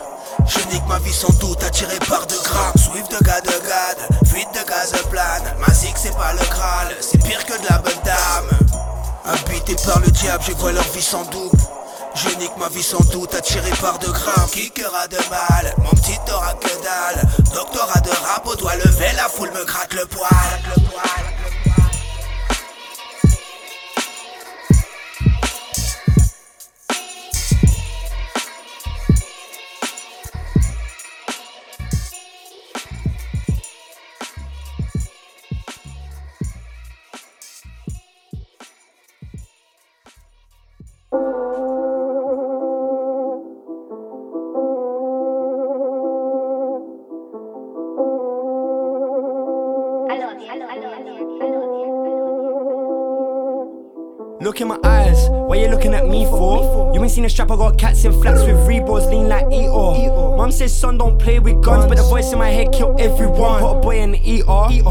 [0.48, 4.28] Je nique ma vie sans doute, attiré par de grammes Swift de gars de gade,
[4.28, 5.44] fuite de gaz plane.
[5.60, 8.60] Ma c'est pas le Graal, c'est pire que de la bonne dame.
[9.26, 11.54] Habité par le diable, je vois leur vie sans doute.
[12.16, 15.90] Je nique ma vie sans doute, attiré par de grammes Qui aura de mal, mon
[15.92, 17.28] petit aura que dalle.
[17.54, 21.43] Doctorat de rap, au doigt levé, la foule me gratte le poil
[54.64, 56.92] in my eyes, what you looking at me for?
[56.96, 60.38] You ain't seen a strap, I got cats in flats with Reeboks lean like Eeyore.
[60.38, 63.60] Mom says, son, don't play with guns, but the voice in my head kill everyone.
[63.60, 64.84] Put a boy in the ER.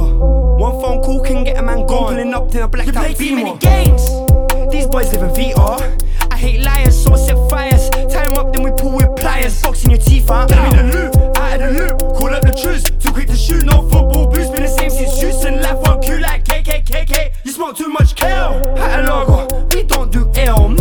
[0.59, 2.15] One phone call can get a man gone.
[2.15, 4.03] Pulling up to a black out too many games.
[4.71, 6.31] These boys live in VR.
[6.31, 7.89] I hate liars, so I set fires.
[7.91, 9.63] Tie them up, then we pull with pliers.
[9.63, 10.51] Boxing your teeth out.
[10.51, 11.99] Give me the loot, out of the loop.
[12.17, 12.99] Call up the truth.
[13.01, 14.51] Too quick to shoot, no football boots.
[14.51, 15.63] Been the same since Houston.
[15.63, 17.33] Life one Q like KKKK.
[17.45, 18.63] You smoke too much kale.
[18.77, 19.52] Had a logo.
[20.13, 20.72] Do L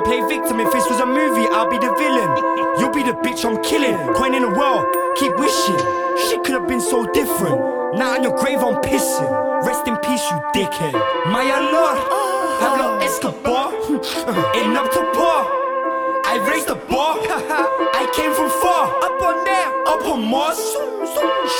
[0.00, 0.60] I'll play victim.
[0.60, 2.32] If this was a movie, I'll be the villain.
[2.80, 3.96] You'll be the bitch I'm killing.
[4.14, 4.86] Coin in the world,
[5.16, 5.76] keep wishing.
[6.24, 7.60] Shit could have been so different.
[7.98, 9.28] Now in your grave, I'm pissing.
[9.66, 10.94] Rest in peace, you dickhead.
[11.28, 11.98] My lord,
[12.60, 13.74] Pablo Escobar.
[14.56, 15.40] Enough to pour.
[16.24, 17.18] I raised the bar.
[17.20, 18.88] I came from far.
[19.04, 20.76] Up on there, up on Mars.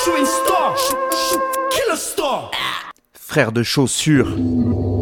[0.03, 0.75] Shooting star.
[1.71, 2.51] Killer star.
[3.13, 5.00] Frère de chaussures.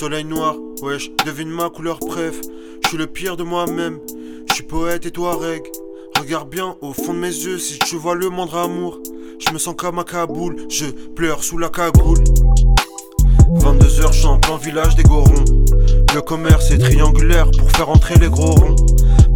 [0.00, 2.40] Soleil noir, wesh, devine ma couleur préf.
[2.82, 3.98] Je suis le pire de moi-même,
[4.48, 5.60] je suis poète et toi reg.
[6.18, 8.98] Regarde bien au fond de mes yeux si tu vois le moindre amour.
[9.38, 12.16] Je me sens comme à Kaboul, je pleure sous la cagoule.
[13.56, 15.44] 22h, j'en plein village des Gorons.
[16.14, 18.76] Le commerce est triangulaire pour faire entrer les gros ronds.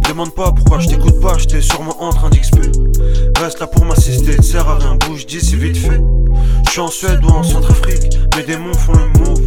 [0.07, 2.57] Demande pas pourquoi je t'écoute pas, j'étais sûrement en train d'XP.
[3.39, 6.01] Reste là pour m'assister, sert à rien, bouge d'ici vite fait.
[6.67, 9.41] J'suis en Suède ou en Centrafrique, mes démons font le move.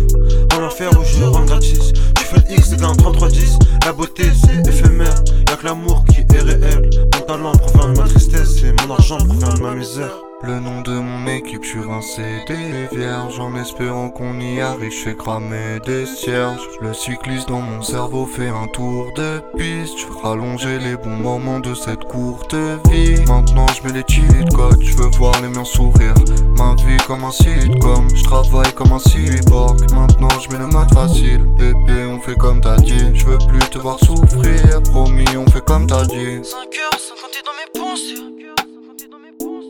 [0.57, 3.59] En enfer où je rentre gratis, tu fais le X, t'es un 3310.
[3.85, 6.91] La beauté c'est éphémère, y'a que l'amour qui est réel.
[7.15, 10.28] Mon talent provient de ma tristesse et mon argent provient de ma misère.
[10.41, 13.41] Le nom de mon équipe, je suis rincé des vierges.
[13.41, 16.63] En espérant qu'on y arrive, je fais cramer des cierges.
[16.81, 19.99] Le cycliste dans mon cerveau fait un tour de piste.
[19.99, 22.55] Je rallonger les bons moments de cette courte
[22.89, 23.21] vie.
[23.27, 26.15] Maintenant je mets les cheat codes, je veux voir les miens sourire.
[26.57, 29.91] Ma vie comme un sitcom, je travaille comme un cyborg.
[29.93, 31.43] Maintenant je mets le mode facile.
[31.59, 33.13] Bébé on fait comme t'as dit.
[33.13, 34.83] Je veux plus te voir souffrir.
[34.85, 36.39] Promis on fait comme t'as dit.
[36.39, 38.38] 5h50 dans mes pensées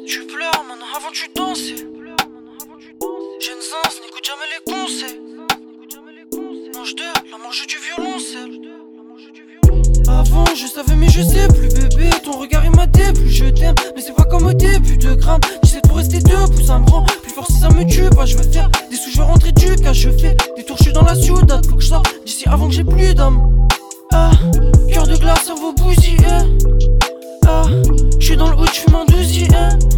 [0.08, 1.76] tu pleures maintenant avant tu dansais.
[3.40, 5.20] Jeune sens, n'écoute jamais les conseils.
[6.74, 8.54] Mange de la mange du violoncelle.
[10.08, 12.08] Avant je savais mais je sais plus bébé.
[12.24, 13.74] Ton regard il m'a déplu je t'aime.
[13.94, 17.04] Mais c'est pas comme au début de grammes sais pour rester debout ça me rend
[17.04, 18.24] plus fort si ça me tue pas.
[18.24, 20.84] Je veux faire des sous je veux rentrer du cas Je fais des tours je
[20.84, 21.66] suis dans la ciudad.
[21.66, 23.66] Faut que je sorte d'ici avant que j'ai plus d'âme.
[24.12, 24.30] Ah
[24.90, 26.16] Cœur de glace cerveau bousillé
[27.46, 27.64] Ah
[28.18, 29.97] Je suis dans le hood je fume en deuxième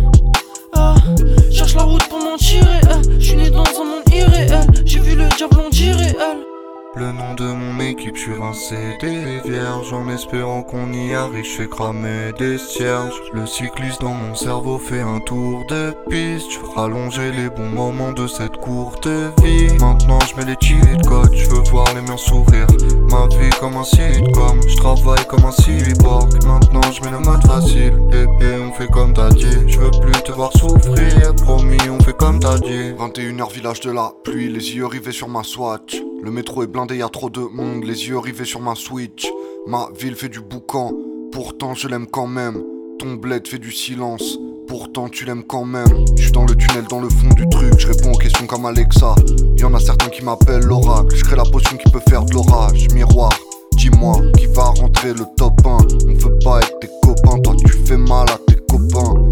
[1.71, 2.81] cherche la route pour m'en tirer.
[2.83, 3.21] Eh.
[3.21, 4.66] Je suis né dans un monde irréel.
[4.85, 6.50] J'ai vu le diable en elle.
[6.97, 11.45] Le nom de mon équipe, je suis rincé des vierges En espérant qu'on y arrive,
[11.45, 13.14] je fais cramer des cierges.
[13.32, 16.51] Le cycliste dans mon cerveau fait un tour de piste.
[16.51, 19.72] Je veux rallonger les bons moments de cette courte vie.
[19.78, 22.66] Maintenant je mets les cheat codes, je veux voir les miens sourire.
[23.09, 26.45] Ma vie comme un sitcom, je travaille comme un cyborg.
[26.45, 27.95] Maintenant je mets le mode facile.
[28.11, 29.68] Bébé on fait comme t'as dit.
[29.68, 31.36] Je veux plus te voir souffrir.
[31.36, 32.91] Promis on fait comme t'as dit.
[32.99, 36.99] 21h village de la pluie, les yeux rivés sur ma swatch le métro est blindé,
[36.99, 39.27] y a trop de monde, les yeux rivés sur ma Switch.
[39.66, 40.93] Ma ville fait du boucan,
[41.33, 42.62] pourtant je l'aime quand même.
[42.99, 46.05] Ton bled fait du silence, pourtant tu l'aimes quand même.
[46.16, 48.66] Je suis dans le tunnel, dans le fond du truc, je réponds aux questions comme
[48.66, 49.14] Alexa.
[49.57, 52.35] Y en a certains qui m'appellent l'oracle, je crée la potion qui peut faire de
[52.35, 52.89] l'orage.
[52.93, 53.33] Miroir,
[53.77, 55.79] dis-moi qui va rentrer le top 1.
[56.07, 59.30] On veut pas être tes copains, toi tu fais mal à tes copains.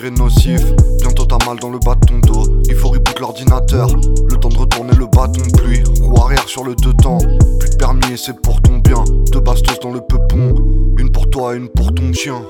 [0.00, 0.62] Nocif,
[1.00, 2.62] bientôt t'as mal dans le bas de ton dos.
[2.68, 3.88] Il faut reboot l'ordinateur,
[4.26, 5.82] le temps de retourner le bâton de pluie.
[6.02, 7.18] Roue arrière sur le deux temps,
[7.60, 9.04] plus de permis et c'est pour ton bien.
[9.30, 10.54] Deux bastos dans le peupon,
[10.98, 12.42] une pour toi, une pour ton chien.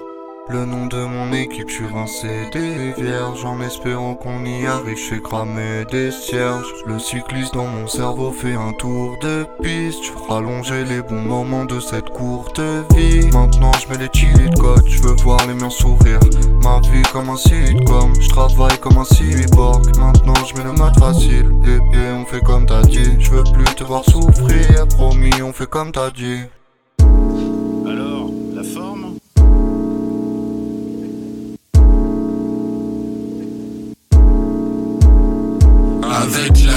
[0.48, 3.44] Le nom de mon équipe, je suis rincé des vierges.
[3.44, 6.66] En espérant qu'on y arrive, je fais cramer des cierges.
[6.84, 10.02] Le cycliste dans mon cerveau fait un tour de piste.
[10.04, 12.60] Je rallonger les bons moments de cette courte
[12.94, 13.30] vie.
[13.32, 16.20] Maintenant je mets les cheat codes, je veux voir les miens sourire.
[16.62, 19.96] Ma vie comme un sitcom, je travaille comme un cyborg.
[19.96, 21.48] Maintenant je mets le mode facile.
[21.62, 23.16] Bébé on fait comme t'as dit.
[23.20, 24.88] Je veux plus te voir souffrir.
[24.96, 26.40] Promis on fait comme t'as dit.
[26.98, 27.96] Avec
[28.54, 28.64] la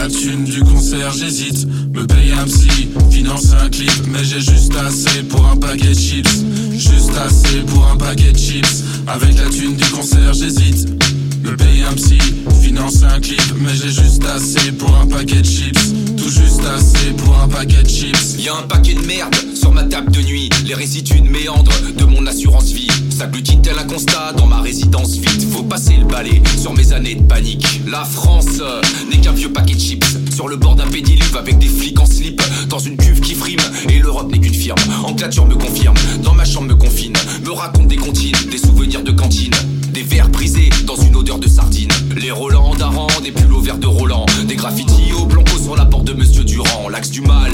[0.09, 1.67] thune du concert, j'hésite.
[1.93, 3.91] Me payer un psy, financer un clip.
[4.11, 6.43] Mais j'ai juste assez pour un paquet de chips.
[6.73, 8.83] Juste assez pour un paquet de chips.
[9.07, 11.04] Avec la thune du concert, j'hésite.
[11.47, 12.17] Un psy,
[12.59, 13.39] financer un clip.
[13.59, 15.93] Mais j'ai juste assez pour un paquet de chips.
[16.17, 18.37] Tout juste assez pour un paquet de chips.
[18.39, 20.49] Y'a un paquet de merde sur ma table de nuit.
[20.65, 22.87] Les résidus de méandre de mon assurance vie.
[23.11, 25.47] S'agglutine tel un constat dans ma résidence vide.
[25.51, 27.81] Faut passer le balai sur mes années de panique.
[27.87, 28.81] La France euh,
[29.11, 30.17] n'est qu'un vieux paquet de chips.
[30.33, 32.41] Sur le bord d'un pédiluve avec des flics en slip.
[32.69, 33.61] Dans une cuve qui frime.
[33.89, 34.79] Et l'Europe n'est qu'une firme.
[35.03, 35.95] Enclature me confirme.
[36.23, 37.13] Dans ma chambre me confine.
[37.45, 39.53] Me raconte des comptines, des souvenirs de cantine.
[39.95, 41.87] Des verres brisés dans une odeur de sardine.
[42.17, 44.25] Les Roland d'Aran, des pulls au vert de Roland.
[44.45, 46.89] Des graffitis au blanco sur la porte de Monsieur Durand.
[46.89, 47.53] L'axe du mal,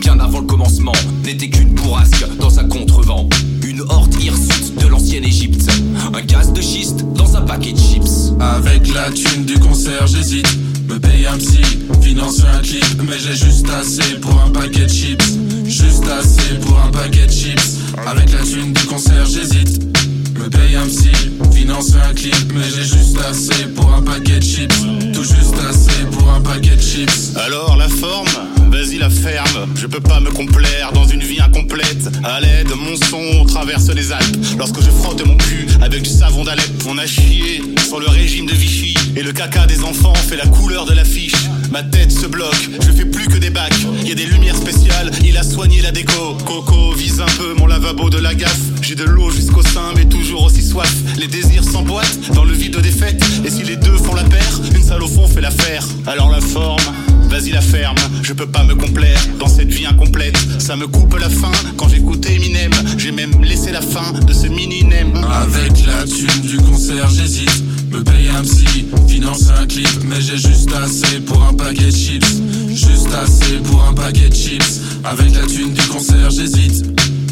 [0.00, 0.90] bien avant le commencement,
[1.24, 3.28] n'était qu'une bourrasque dans un contrevent.
[3.64, 5.70] Une horte hirsute de l'ancienne Égypte.
[6.12, 8.32] Un gaz de schiste dans un paquet de chips.
[8.40, 10.48] Avec la thune du concert, j'hésite.
[10.88, 11.62] Me payer un psy,
[12.02, 13.00] financer un clip.
[13.08, 15.38] Mais j'ai juste assez pour un paquet de chips.
[15.64, 17.78] Juste assez pour un paquet de chips.
[18.08, 19.95] Avec la thune du concert, j'hésite.
[20.38, 21.12] Me paye un psy,
[21.52, 24.74] financer un clip, mais j'ai juste assez pour un paquet de chips.
[25.12, 27.32] Tout juste assez pour un paquet de chips.
[27.36, 28.28] Alors la forme,
[28.70, 29.68] vas-y la ferme.
[29.74, 32.08] Je peux pas me complaire dans une vie incomplète.
[32.24, 34.36] À l'aide, mon son traverse les Alpes.
[34.58, 38.46] Lorsque je frotte mon cul avec du savon d'Alep, on a chié sur le régime
[38.46, 38.94] de Vichy.
[39.16, 41.34] Et le caca des enfants fait la couleur de l'affiche.
[41.70, 43.74] Ma tête se bloque, je fais plus que des bacs.
[44.04, 46.36] Y a des lumières spéciales, il a soigné la déco.
[46.44, 48.60] Coco vise un peu mon lavabo de la gaffe.
[48.82, 50.94] J'ai de l'eau jusqu'au sein, mais toujours aussi soif.
[51.18, 53.22] Les désirs s'emboîtent dans le vide de défaite.
[53.44, 55.84] Et si les deux font la paire, une salle au fond fait l'affaire.
[56.06, 56.82] Alors la forme,
[57.28, 57.96] vas-y la ferme.
[58.22, 60.36] Je peux pas me complaire dans cette vie incomplète.
[60.58, 62.72] Ça me coupe la faim quand j'écoute Eminem.
[62.98, 65.12] J'ai même laissé la fin de ce mini-nem.
[65.42, 67.62] Avec la thune du concert, j'hésite.
[67.90, 69.88] Me payer un psy, financer un clip.
[70.08, 72.26] Mais j'ai juste assez pour un paquet de chips.
[72.70, 74.80] Juste assez pour un paquet de chips.
[75.04, 76.84] Avec la thune du concert, j'hésite.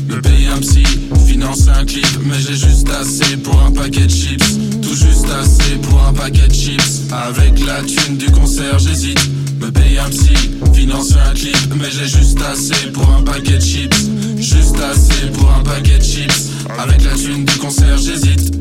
[0.09, 0.84] me payer un psy,
[1.26, 4.59] financer un clip, mais j'ai juste assez pour un paquet de chips.
[4.82, 7.03] Tout juste assez pour un paquet de chips.
[7.12, 9.18] Avec la thune du concert, j'hésite.
[9.61, 10.34] Me payer un psy,
[10.72, 13.96] financer un clip, mais j'ai juste assez pour un paquet de chips.
[14.38, 16.50] Juste assez pour un paquet de chips.
[16.78, 18.55] Avec la thune du concert, j'hésite.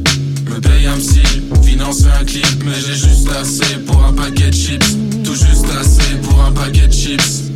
[0.49, 1.23] Me payer un psy,
[1.63, 4.97] financer un clip, mais j'ai juste assez pour un paquet de chips.
[5.23, 7.53] Tout juste assez pour un paquet de chips.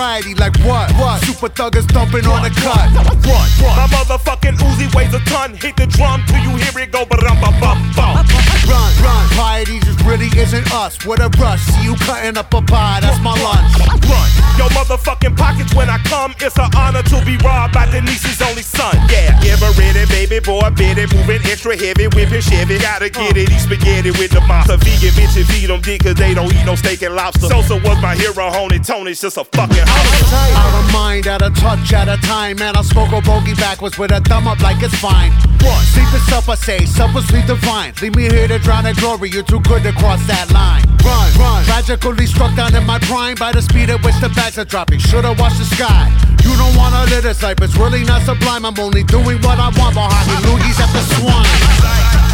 [0.00, 0.34] Menaces to sobriety.
[0.34, 0.90] Like what?
[0.96, 1.22] What?
[1.22, 2.90] Super thuggers dumping on the cut.
[3.26, 3.48] What?
[3.76, 5.54] My motherfucking Uzi weighs a ton.
[5.54, 8.39] Hit the drum till you hear it go ba bum bum bum.
[8.70, 9.28] Run, run.
[9.34, 11.04] Piety just really isn't us.
[11.04, 11.60] What a rush.
[11.60, 13.00] See you cutting up a pie.
[13.00, 13.68] That's my lunch.
[14.06, 14.28] Run.
[14.60, 16.34] Yo motherfucking pockets when I come.
[16.38, 18.94] It's an honor to be robbed by Denise's only son.
[19.08, 22.78] Yeah, give her ready, baby boy, bit it, moving extra heavy, whipping Chevy.
[22.78, 24.76] Gotta get it, eat spaghetti with the monster.
[24.76, 27.48] Vegan bitches feed them dick cause they don't eat no steak and lobster.
[27.48, 30.60] Sosa was my hero, Honey Tony's just a fucking holler.
[30.60, 32.58] Out of mind, out of touch, out of time.
[32.58, 35.32] Man, I smoke a bogey backwards with a thumb up like it's fine.
[35.64, 35.80] What?
[35.88, 36.84] Sleep is self, I say.
[36.84, 37.94] Supper, sleep divine.
[38.02, 39.30] Leave me here to drown in glory.
[39.30, 40.84] You're too good to cross that line.
[41.04, 41.64] Run, run.
[41.64, 44.98] Tragically struck down in my prime by the speed at which the bags are dropping.
[44.98, 46.10] Should've watched the sky.
[46.44, 47.60] You don't wanna live this life.
[47.60, 48.64] It's really not sublime.
[48.64, 50.36] I'm only doing what I want behind me.
[50.48, 52.29] Loogies at the swine.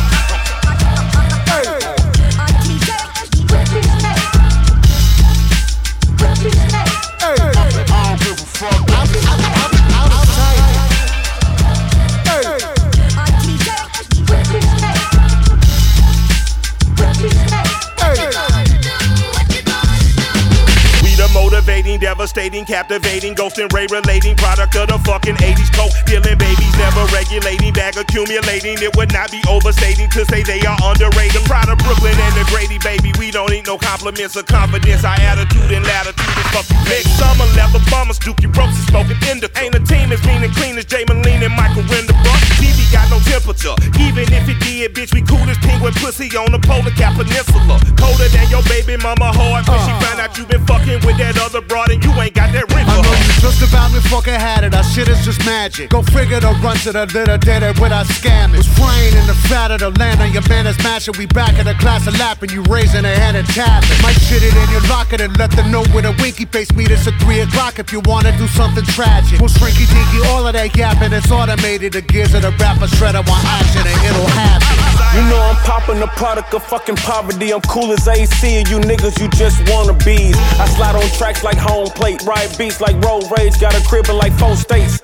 [21.97, 25.93] Motivating, devastating, captivating, ghost and ray relating product of the fucking 80s coke.
[26.07, 28.77] Dealing babies, never regulating, bag accumulating.
[28.83, 31.43] It would not be overstating to say they are underrated.
[31.45, 33.13] Proud of Brooklyn and the Grady, baby.
[33.19, 35.05] We don't need no compliments or confidence.
[35.05, 36.79] Our attitude and latitude is fuck you.
[36.89, 39.59] Next summer, leather bombers, Dookie ropes, smoking indica.
[39.61, 42.41] Ain't a team as mean and clean as Jay Moline and Michael Renderbrook.
[42.61, 43.75] TV got no temperature.
[44.01, 47.81] Even if it did, bitch, we cool as penguin pussy on the polar cap peninsula.
[47.97, 50.01] Colder than your baby mama heart when she uh.
[50.01, 52.87] found out you been fucking with that other broad and you ain't got that ring
[52.89, 54.75] I know you just about me fucking had it.
[54.75, 55.91] Our shit is just magic.
[55.91, 58.59] Go figure the run to the litter, did it without scamming.
[58.59, 61.15] Was praying in the fat of the land on your man is mashing.
[61.19, 62.51] We back in the class of lapping.
[62.51, 64.01] You raising a hand and tapping.
[64.03, 66.73] Might shit it in your locker and let them know with a winky face.
[66.73, 69.41] Meet us at 3 o'clock if you wanna do something tragic.
[69.41, 71.13] We'll shrinky dinky, all of that yapping.
[71.13, 71.93] It's automated.
[71.93, 74.96] The gears of the rapper shredder want action and it'll happen.
[75.17, 77.51] You know I'm popping the product of fucking poverty.
[77.51, 80.37] I'm cool as AC, and you niggas, you just wanna bees.
[80.61, 84.11] I slide on tracks like home plate, ride beats like road rage, got a crib
[84.11, 85.01] in like four states.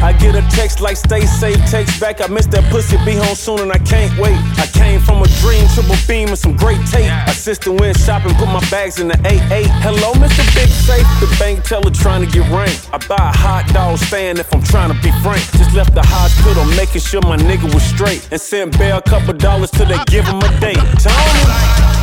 [0.00, 2.20] I get a text like stay safe, text back.
[2.20, 4.38] I miss that pussy, be home soon, and I can't wait.
[4.56, 7.10] I came from a dream, triple beam, and some great tape.
[7.26, 9.66] Assistant went shopping, put my bags in the 8-8.
[9.82, 10.44] Hello, Mr.
[10.54, 12.88] Big Safe, the bank teller trying to get ranked.
[12.92, 15.42] I buy a hot dog stand if I'm trying to be frank.
[15.58, 18.26] Just left the hospital, making sure my nigga was straight.
[18.30, 20.78] And sent Bear a couple dollars till they give him a date.
[21.02, 21.97] Tony.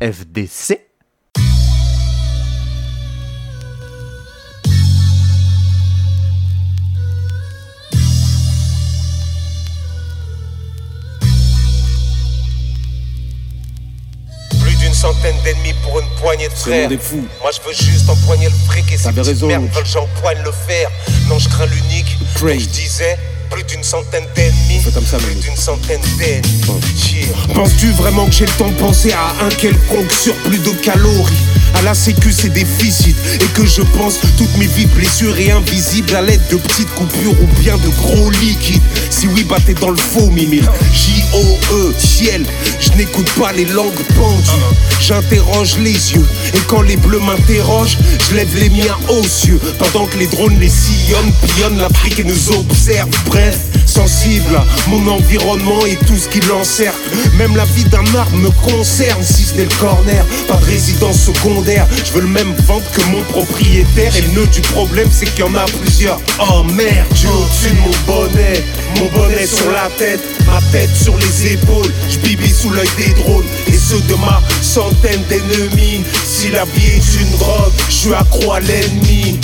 [0.00, 0.78] FDC.
[14.60, 16.90] Plus d'une centaine d'ennemis pour une poignée de C'est frères.
[17.40, 18.98] Moi je veux juste empoigner le fric et
[19.46, 19.72] merdes Luke.
[19.72, 20.90] veulent j'empoigne le fer.
[21.28, 22.18] Non je crains l'unique.
[22.38, 23.18] Donc je disais
[23.50, 24.82] plus d'une centaine d'ennemis.
[24.82, 26.80] Plus d'une centaine d'ennemis.
[26.96, 27.28] Cheer.
[27.54, 31.34] Penses-tu vraiment que j'ai le temps de penser à un quelconque surplus de calories?
[31.74, 36.14] À la sécu c'est déficit et que je pense toutes mes vies blessures et invisibles
[36.14, 38.82] à l'aide de petites coupures ou bien de gros liquides.
[39.10, 40.68] Si oui, bah t'es dans le faux, mimile.
[40.92, 42.46] J-O-E, ciel,
[42.80, 44.50] je n'écoute pas les langues pendues.
[45.00, 49.60] J'interroge les yeux et quand les bleus m'interrogent, je lève les miens aux cieux.
[49.78, 53.10] Pendant que les drones les sillonnent, pillonnent l'Afrique et nous observent.
[53.36, 54.58] Bref, sensible
[54.88, 56.98] mon environnement et tout ce qui l'encercle.
[57.36, 60.24] Même la vie d'un arbre me concerne, si ce n'est le corner.
[60.48, 64.16] Pas de résidence secondaire, je veux le même vente que mon propriétaire.
[64.16, 66.18] Et le nœud du problème, c'est qu'il y en a plusieurs.
[66.40, 68.64] Oh merde, j'ai au-dessus de mon bonnet,
[68.98, 71.92] mon bonnet sur la tête, ma tête sur les épaules.
[72.08, 76.04] Je bibi sous l'œil des drones et ceux de ma centaine d'ennemis.
[76.26, 79.38] Si la vie est une drogue, je suis accro à l'ennemi.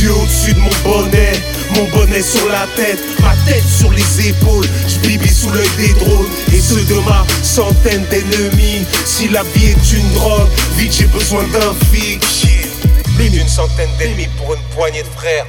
[0.00, 1.32] Dieu au-dessus de mon bonnet,
[1.74, 4.64] mon bonnet sur la tête, ma tête sur les épaules.
[4.88, 8.86] Je sous l'œil des drones et ceux de ma centaine d'ennemis.
[9.04, 10.48] Si la vie est une drogue,
[10.78, 12.24] vite j'ai besoin d'un flic.
[13.14, 15.44] Plus d'une centaine d'ennemis pour une poignée de frères.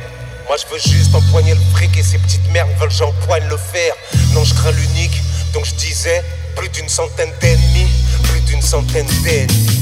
[0.49, 3.93] Moi je veux juste empoigner le fric et ces petites merdes veulent j'empoigne le fer.
[4.33, 5.21] Non je crains l'unique,
[5.53, 6.25] donc je disais
[6.57, 7.87] plus d'une centaine d'ennemis,
[8.23, 9.81] plus d'une centaine d'ennemis.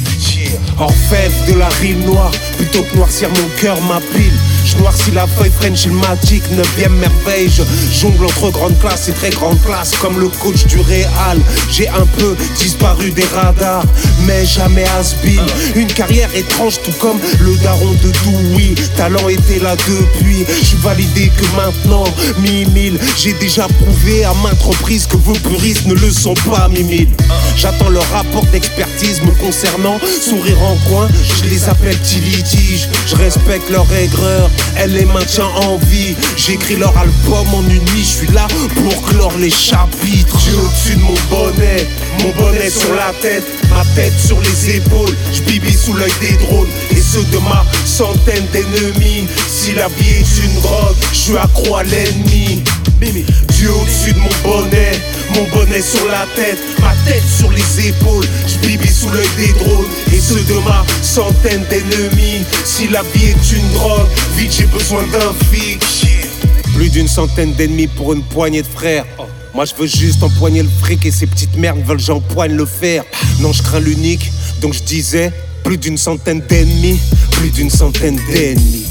[0.77, 4.37] Orfèvre de la rime noire, plutôt que noircir mon cœur, ma pile.
[4.69, 7.49] Je noircis la feuille French et Magic, 9ème merveille.
[7.49, 7.63] Je
[7.99, 11.39] jongle entre grande classe et très grande classe, comme le coach du Real.
[11.71, 13.85] J'ai un peu disparu des radars,
[14.25, 15.15] mais jamais has
[15.75, 18.75] Une carrière étrange, tout comme le daron de Doui.
[18.95, 22.05] Talent était là depuis, je suis validé que maintenant.
[22.39, 27.09] Mi-mille, j'ai déjà prouvé à maintes reprises que vos puristes ne le sont pas, mi-mille.
[27.55, 29.99] J'attends leur rapport d'expertise me concernant.
[30.21, 32.87] Sourire en coin, je les appelle petits litiges.
[33.07, 36.15] Je respecte leur aigreur, elle les maintient en vie.
[36.37, 40.37] J'écris leur album en une nuit, je suis là pour clore les chapitres.
[40.39, 41.87] J'ai au-dessus de mon bonnet,
[42.23, 45.15] mon bonnet sur la tête, ma tête sur les épaules.
[45.33, 49.27] Je bibi sous l'œil des drones et ceux de ma centaine d'ennemis.
[49.47, 52.63] Si la vie est une drogue, je suis accro l'ennemi.
[52.99, 54.91] Dieu au-dessus de mon bonnet,
[55.33, 58.25] mon bonnet sur la tête, ma tête sur les épaules.
[58.45, 62.43] Je sous l'œil des drones et ceux de ma centaine d'ennemis.
[62.65, 65.81] Si la vie est une drogue, vite j'ai besoin d'un flic.
[66.75, 69.05] Plus d'une centaine d'ennemis pour une poignée de frères.
[69.53, 73.03] Moi je veux juste empoigner le fric et ces petites merdes veulent j'empoigne le fer.
[73.39, 74.29] Non je crains l'unique,
[74.59, 75.31] donc je disais
[75.63, 76.99] plus d'une centaine d'ennemis,
[77.31, 78.85] plus d'une centaine d'ennemis.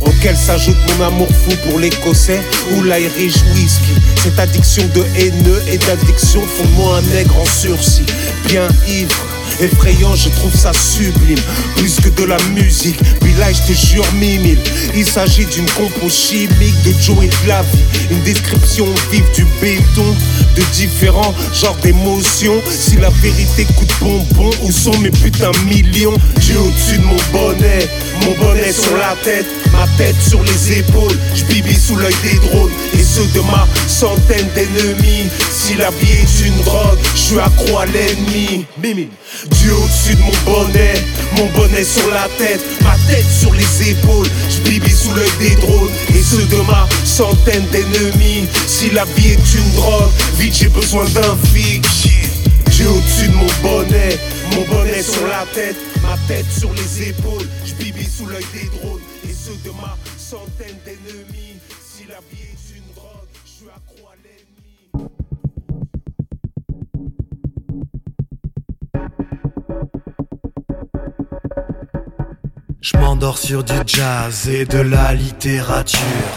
[0.00, 2.40] Auquel s'ajoute mon amour fou pour l'écossais
[2.72, 3.92] ou l'Irish whisky.
[4.22, 8.06] Cette addiction de haineux et d'addiction font moi un nègre en sursis.
[8.46, 9.14] Bien ivre,
[9.60, 11.38] effrayant, je trouve ça sublime.
[11.76, 14.58] Plus que de la musique, puis là je te jure mimile.
[14.94, 17.84] Il s'agit d'une compo chimique de Joe et de la vie.
[18.10, 20.14] Une description vive du béton,
[20.56, 22.60] de différents genres d'émotions.
[22.70, 26.16] Si la vérité coûte bonbon, où sont mes putains millions?
[26.40, 27.88] J'ai au-dessus de mon bonnet,
[28.22, 31.18] mon bonnet sur la tête, ma tête sur les épaules.
[31.34, 31.44] Je
[31.86, 35.28] sous l'œil des drones et ceux de ma centaine d'ennemis.
[35.50, 38.64] Si la vie est une drogue, je suis accro à l'ennemi.
[38.82, 39.08] Mimi.
[39.50, 40.94] Dieu au-dessus de mon bonnet,
[41.36, 44.26] mon bonnet sur la tête, ma tête sur les épaules.
[44.48, 48.48] Je sous l'œil des drones et ceux de ma centaine d'ennemis.
[48.66, 51.84] Si la vie est une drogue, vite j'ai besoin d'un flic.
[52.70, 54.18] Dieu au-dessus de mon bonnet,
[54.52, 57.48] mon bonnet sur la tête, ma tête sur les épaules.
[57.64, 57.72] Je
[58.04, 61.45] sous l'œil des drones et ceux de ma centaine d'ennemis.
[73.06, 76.32] M'endors sur du jazz et de la littérature.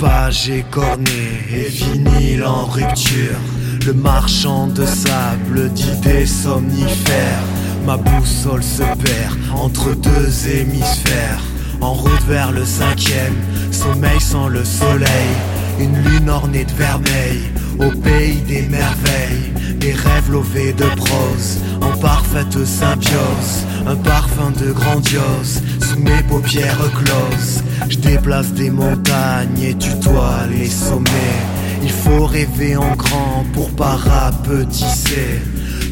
[0.00, 3.38] Page écornée et vinyle en rupture.
[3.86, 7.44] Le marchand de sable d'idées somnifères.
[7.86, 11.44] Ma boussole se perd entre deux hémisphères.
[11.80, 13.38] En route vers le cinquième,
[13.70, 15.32] sommeil sans le soleil.
[15.78, 17.42] Une lune ornée de vermeil,
[17.78, 19.52] au pays des merveilles.
[19.76, 23.67] Des rêves lovés de prose, en parfaite symbiose.
[23.88, 27.62] Un parfum de grandiose, sous mes paupières closes.
[27.88, 31.40] Je déplace des montagnes et tutoie les sommets.
[31.82, 35.40] Il faut rêver en grand pour pas rapetisser.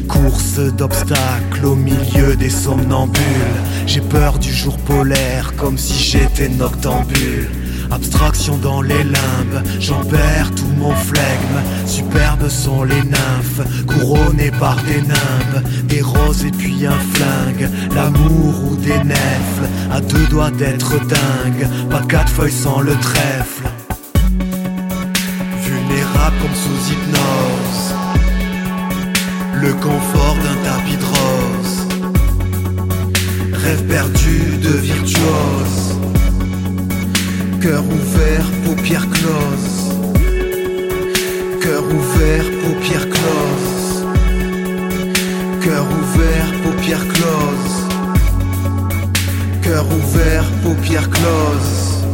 [0.07, 3.23] Course d'obstacles au milieu des somnambules.
[3.87, 7.49] J'ai peur du jour polaire comme si j'étais noctambule.
[7.91, 11.59] Abstraction dans les limbes, j'en perds tout mon flegme.
[11.85, 15.63] Superbes sont les nymphes, couronnées par des nimbes.
[15.85, 19.67] Des roses et puis un flingue, l'amour ou des nèfles.
[19.91, 23.63] À deux doigts d'être dingue, pas quatre feuilles sans le trèfle.
[25.63, 27.57] Vulnérable comme sous hypnose
[29.61, 31.87] le confort d'un tapis de rose.
[37.67, 39.91] Cœur ouvert, paupières closes.
[41.61, 44.05] Cœur ouvert, paupières closes.
[45.61, 47.83] Cœur ouvert, paupières closes.
[49.61, 52.05] Cœur ouvert, paupières closes.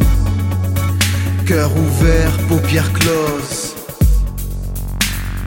[1.45, 3.72] Cœur ouvert, paupières closes.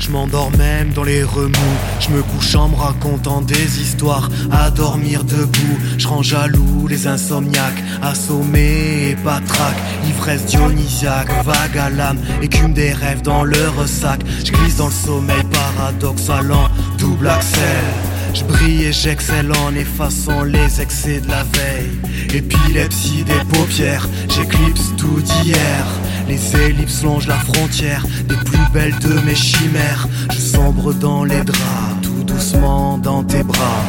[0.06, 1.76] Je m'endors même dans les remous.
[1.98, 4.30] Je me couche en me racontant des histoires.
[4.52, 7.82] À dormir debout, je rends jaloux les insomniaques.
[8.02, 9.82] Assommés et patraques.
[10.08, 12.18] Ivresse dionysiaque, vague à l'âme.
[12.40, 14.20] Écume des rêves dans leur sac.
[14.44, 17.84] Je glisse dans le sommeil paradoxal en double axel.
[18.32, 21.98] Je brille et j'excelle en effaçant les excès de la veille.
[22.32, 25.86] Épilepsie des paupières, j'éclipse tout d'hier.
[26.28, 30.08] Les ellipses longent la frontière des plus belles de mes chimères.
[30.32, 33.82] Je sombre dans les draps, tout doucement dans tes bras.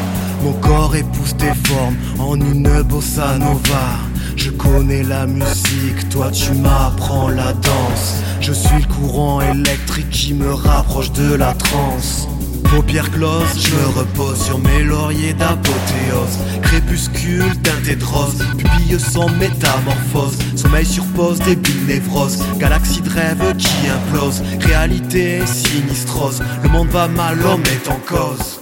[0.44, 3.98] Mon corps épouse tes formes en une bossa nova.
[4.36, 8.22] Je connais la musique, toi tu m'apprends la danse.
[8.40, 12.28] Je suis le courant électrique qui me rapproche de la transe.
[12.72, 16.38] Paupières closes, je me repose sur mes lauriers d'apothéose.
[16.61, 20.38] Crépuscule teinté de rose, pupille sans métamorphose.
[20.55, 22.39] Sommeil sur pause, début névrose.
[22.59, 24.43] Galaxie de rêve qui implose.
[24.61, 26.41] Réalité sinistrose.
[26.63, 28.61] Le monde va mal, l'homme est en cause.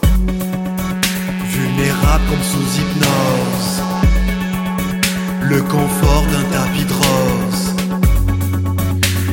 [1.50, 3.82] Vulnérable comme sous hypnose.
[5.42, 7.76] Le confort d'un tapis de rose.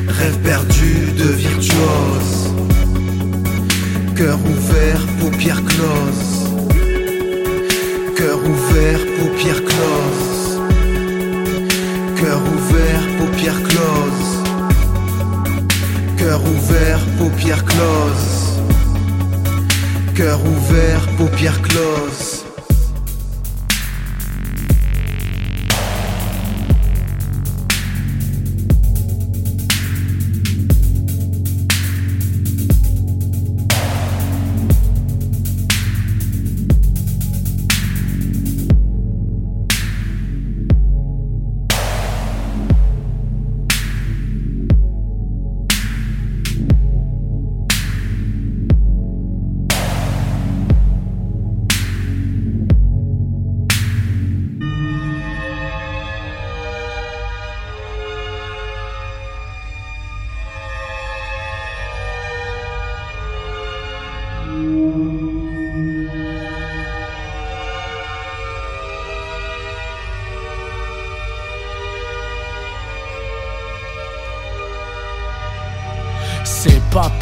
[0.08, 2.41] Rêve perdu de virtuose.
[4.22, 6.48] Cœur ouvert, paupières closes.
[8.16, 10.60] Cœur ouvert, paupières closes.
[12.14, 14.38] Cœur ouvert, paupières closes.
[16.16, 18.60] Cœur ouvert, paupières closes.
[20.14, 22.41] Cœur ouvert, paupières closes.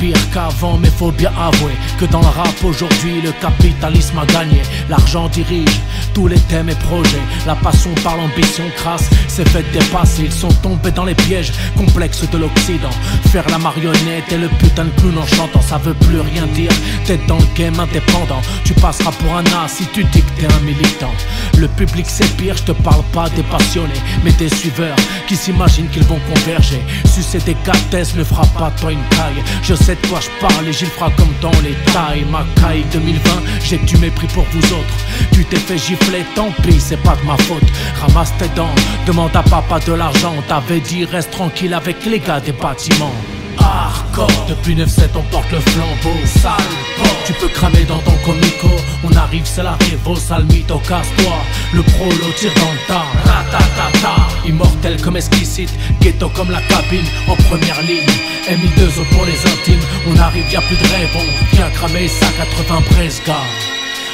[0.00, 4.18] C'est pas pire qu'avant, mais faut bien avouer que dans le rap aujourd'hui, le capitalisme
[4.18, 4.62] a gagné.
[4.88, 5.80] L'argent dirige
[6.14, 7.22] tous les thèmes et projets.
[7.46, 10.24] La passion par l'ambition crasse s'est fait dépasser.
[10.24, 12.90] Ils sont tombés dans les pièges complexes de l'Occident.
[13.30, 16.72] Faire la marionnette et le putain de clown en chantant, ça veut plus rien dire.
[17.04, 18.40] T'es dans le game indépendant.
[18.64, 21.12] Tu passeras pour un as si tu dis que t'es un militant.
[21.56, 25.88] Le public c'est pire, je te parle pas des passionnés, mais des suiveurs qui s'imaginent
[25.88, 26.80] qu'ils vont converger.
[27.04, 29.42] Sucer des catesses ne fera pas toi une taille.
[29.62, 32.24] Je sais de je parle et j'y le ferai comme dans les tailles.
[32.30, 33.30] Ma caille 2020,
[33.64, 34.98] j'ai du mépris pour vous autres.
[35.32, 37.62] Tu t'es fait gifler, tant pis, c'est pas de ma faute.
[38.00, 38.74] Ramasse tes dents,
[39.06, 40.34] demande à papa de l'argent.
[40.48, 43.14] T'avais dit reste tranquille avec les gars des bâtiments.
[44.48, 47.00] Depuis 9-7 on porte le flambeau Sale
[47.30, 48.68] tu peux cramer dans ton comico.
[49.04, 51.36] On arrive c'est la révo, sale mytho, casse-toi.
[51.72, 54.48] Le prolo tire dans le tas, ratatata.
[54.48, 58.10] Immortel comme exquisite, ghetto comme la cabine En première ligne,
[58.48, 59.86] MI2O pour les intimes.
[60.08, 63.36] On arrive y'a plus de rêve, on vient cramer ça 80 Bresga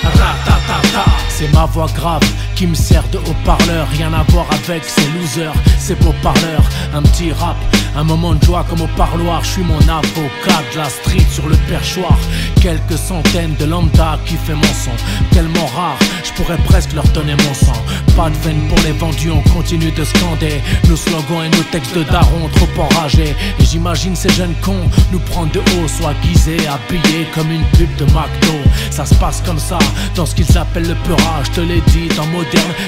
[0.02, 2.22] Ratatata, c'est ma voix grave
[2.56, 3.86] qui me sert de haut-parleur.
[3.90, 6.64] Rien à voir avec ces losers, ces beaux parleurs.
[6.94, 7.56] Un petit rap,
[7.94, 9.44] un moment de joie comme au parloir.
[9.44, 12.16] Je suis mon avocat de la street sur le perchoir.
[12.60, 14.90] Quelques centaines de lambda qui fait mon son.
[15.32, 17.80] Tellement rare, je pourrais presque leur donner mon sang.
[18.16, 20.62] Pas de veine pour les vendus, on continue de scander.
[20.88, 23.36] Nos slogans et nos textes de daron trop enragés.
[23.60, 27.94] Et j'imagine ces jeunes cons nous prendre de haut, soit guisés, habillés comme une pub
[27.96, 28.56] de McDo.
[28.90, 29.78] Ça se passe comme ça
[30.14, 31.46] dans ce qu'ils appellent le peurage.
[31.46, 32.26] Je te l'ai dit, dans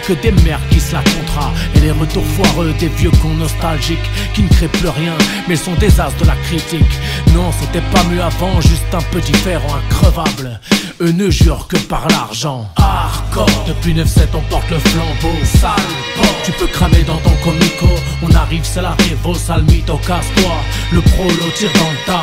[0.06, 1.52] que des mères qui se la contrat.
[1.74, 3.98] Et les retours foireux des vieux cons nostalgiques
[4.34, 5.14] qui ne créent plus rien,
[5.48, 6.94] mais sont des as de la critique.
[7.34, 10.60] Non, c'était pas mieux avant, juste un peu différent, increvable.
[11.00, 12.68] Eux ne jurent que par l'argent.
[12.76, 15.34] Hardcore, depuis 9-7 on porte le flambeau.
[15.44, 15.70] Sale
[16.16, 17.86] porc, tu peux cramer dans ton comico.
[18.22, 20.56] On arrive, c'est la révo, sale mytho, casse-toi.
[20.92, 22.18] Le prolo tire dans le tas.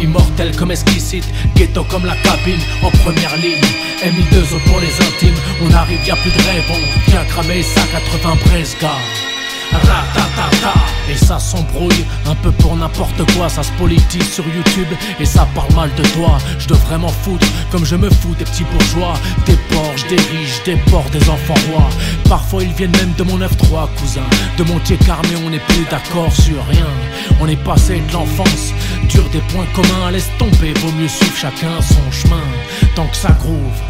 [0.00, 1.24] Immortel comme exquisite,
[1.54, 3.60] ghetto comme la cabine en première ligne.
[4.02, 5.40] MI2O pour les intimes,
[6.06, 8.92] y'a plus de rêve, on vient cramer ça 80 Bresga.
[11.10, 14.86] Et ça s'embrouille un peu pour n'importe quoi, ça se politise sur YouTube
[15.20, 16.38] et ça parle mal de toi.
[16.58, 19.14] Je devrais m'en foutre comme je me fous des petits bourgeois,
[19.46, 21.90] des porges, des riches, des porcs, des enfants rois.
[22.28, 24.22] Parfois ils viennent même de mon 9-3, cousin.
[24.56, 26.88] De mon car mais on n'est plus d'accord sur rien.
[27.40, 28.72] On est passé de l'enfance,
[29.08, 32.42] dur des points communs, laisse tomber, vaut mieux suivre chacun son chemin.
[32.94, 33.82] Tant que ça groove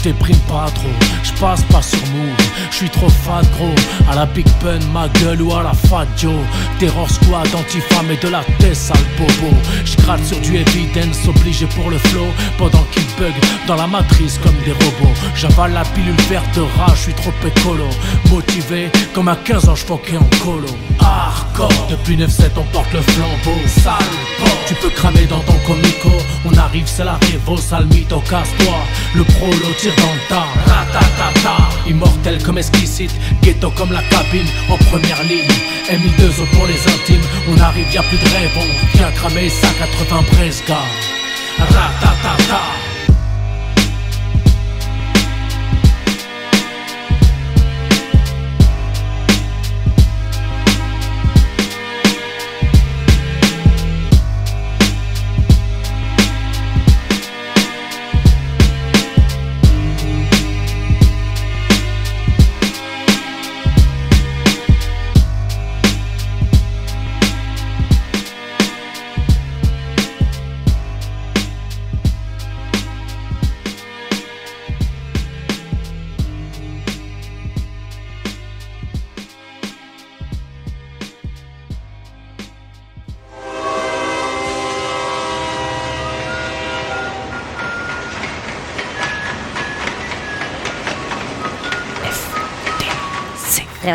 [0.00, 0.88] je déprime pas trop,
[1.22, 2.36] je passe pas sur move,
[2.70, 3.74] je suis trop fat gros,
[4.10, 6.32] à la Big Pun, ma gueule ou à la Fat Joe,
[6.78, 9.90] Terror Squad, anti-femme et de la tête sale bobo, je
[10.24, 12.26] sur du evidence obligé pour le flow,
[12.58, 13.34] pendant qu'il bug
[13.66, 17.32] dans la matrice comme des robots, j'avale la pilule verte de rage, je suis trop
[17.46, 17.88] écolo,
[18.30, 23.58] motivé comme à 15 ans je en colo, hardcore, depuis 9-7 on porte le flambeau,
[23.66, 24.20] sale
[24.66, 26.09] tu peux cramer dans ton comico,
[26.70, 28.78] arrive c'est la révo, sale mytho, casse-toi,
[29.16, 33.12] le prolo tire dans le tas, ratatata Immortel comme explicite,
[33.42, 35.50] ghetto comme la cabine En première ligne,
[35.90, 40.22] MI2O pour les intimes On arrive, y'a plus de rêve, on vient cramer ça 80
[40.32, 40.78] Bresga
[41.58, 42.79] Ratatata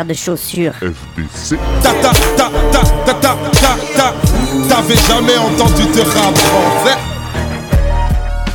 [0.04, 0.74] de chaussures.
[0.74, 1.56] FBC.
[1.82, 4.14] Ta ta ta ta ta ta ta ta.
[4.68, 6.98] T'avais jamais entendu de rap français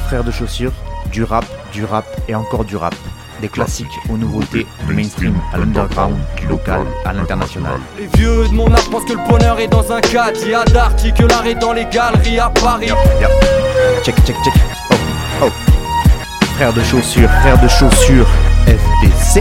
[0.08, 0.74] Frère de chaussures,
[1.12, 2.96] du rap, du rap et encore du rap.
[3.40, 7.80] Des classiques aux nouveautés, du mainstream à l'underground, du local à l'international.
[7.98, 10.38] Les vieux de mon âge pensent que le bonheur est dans un cadre.
[10.44, 12.92] Il y a que l'art est dans les galeries à Paris.
[14.04, 14.54] Check, check, check.
[14.92, 14.96] Oh,
[15.44, 15.50] oh.
[16.56, 18.28] Frère de chaussures, frère de chaussures,
[18.68, 19.40] FBC.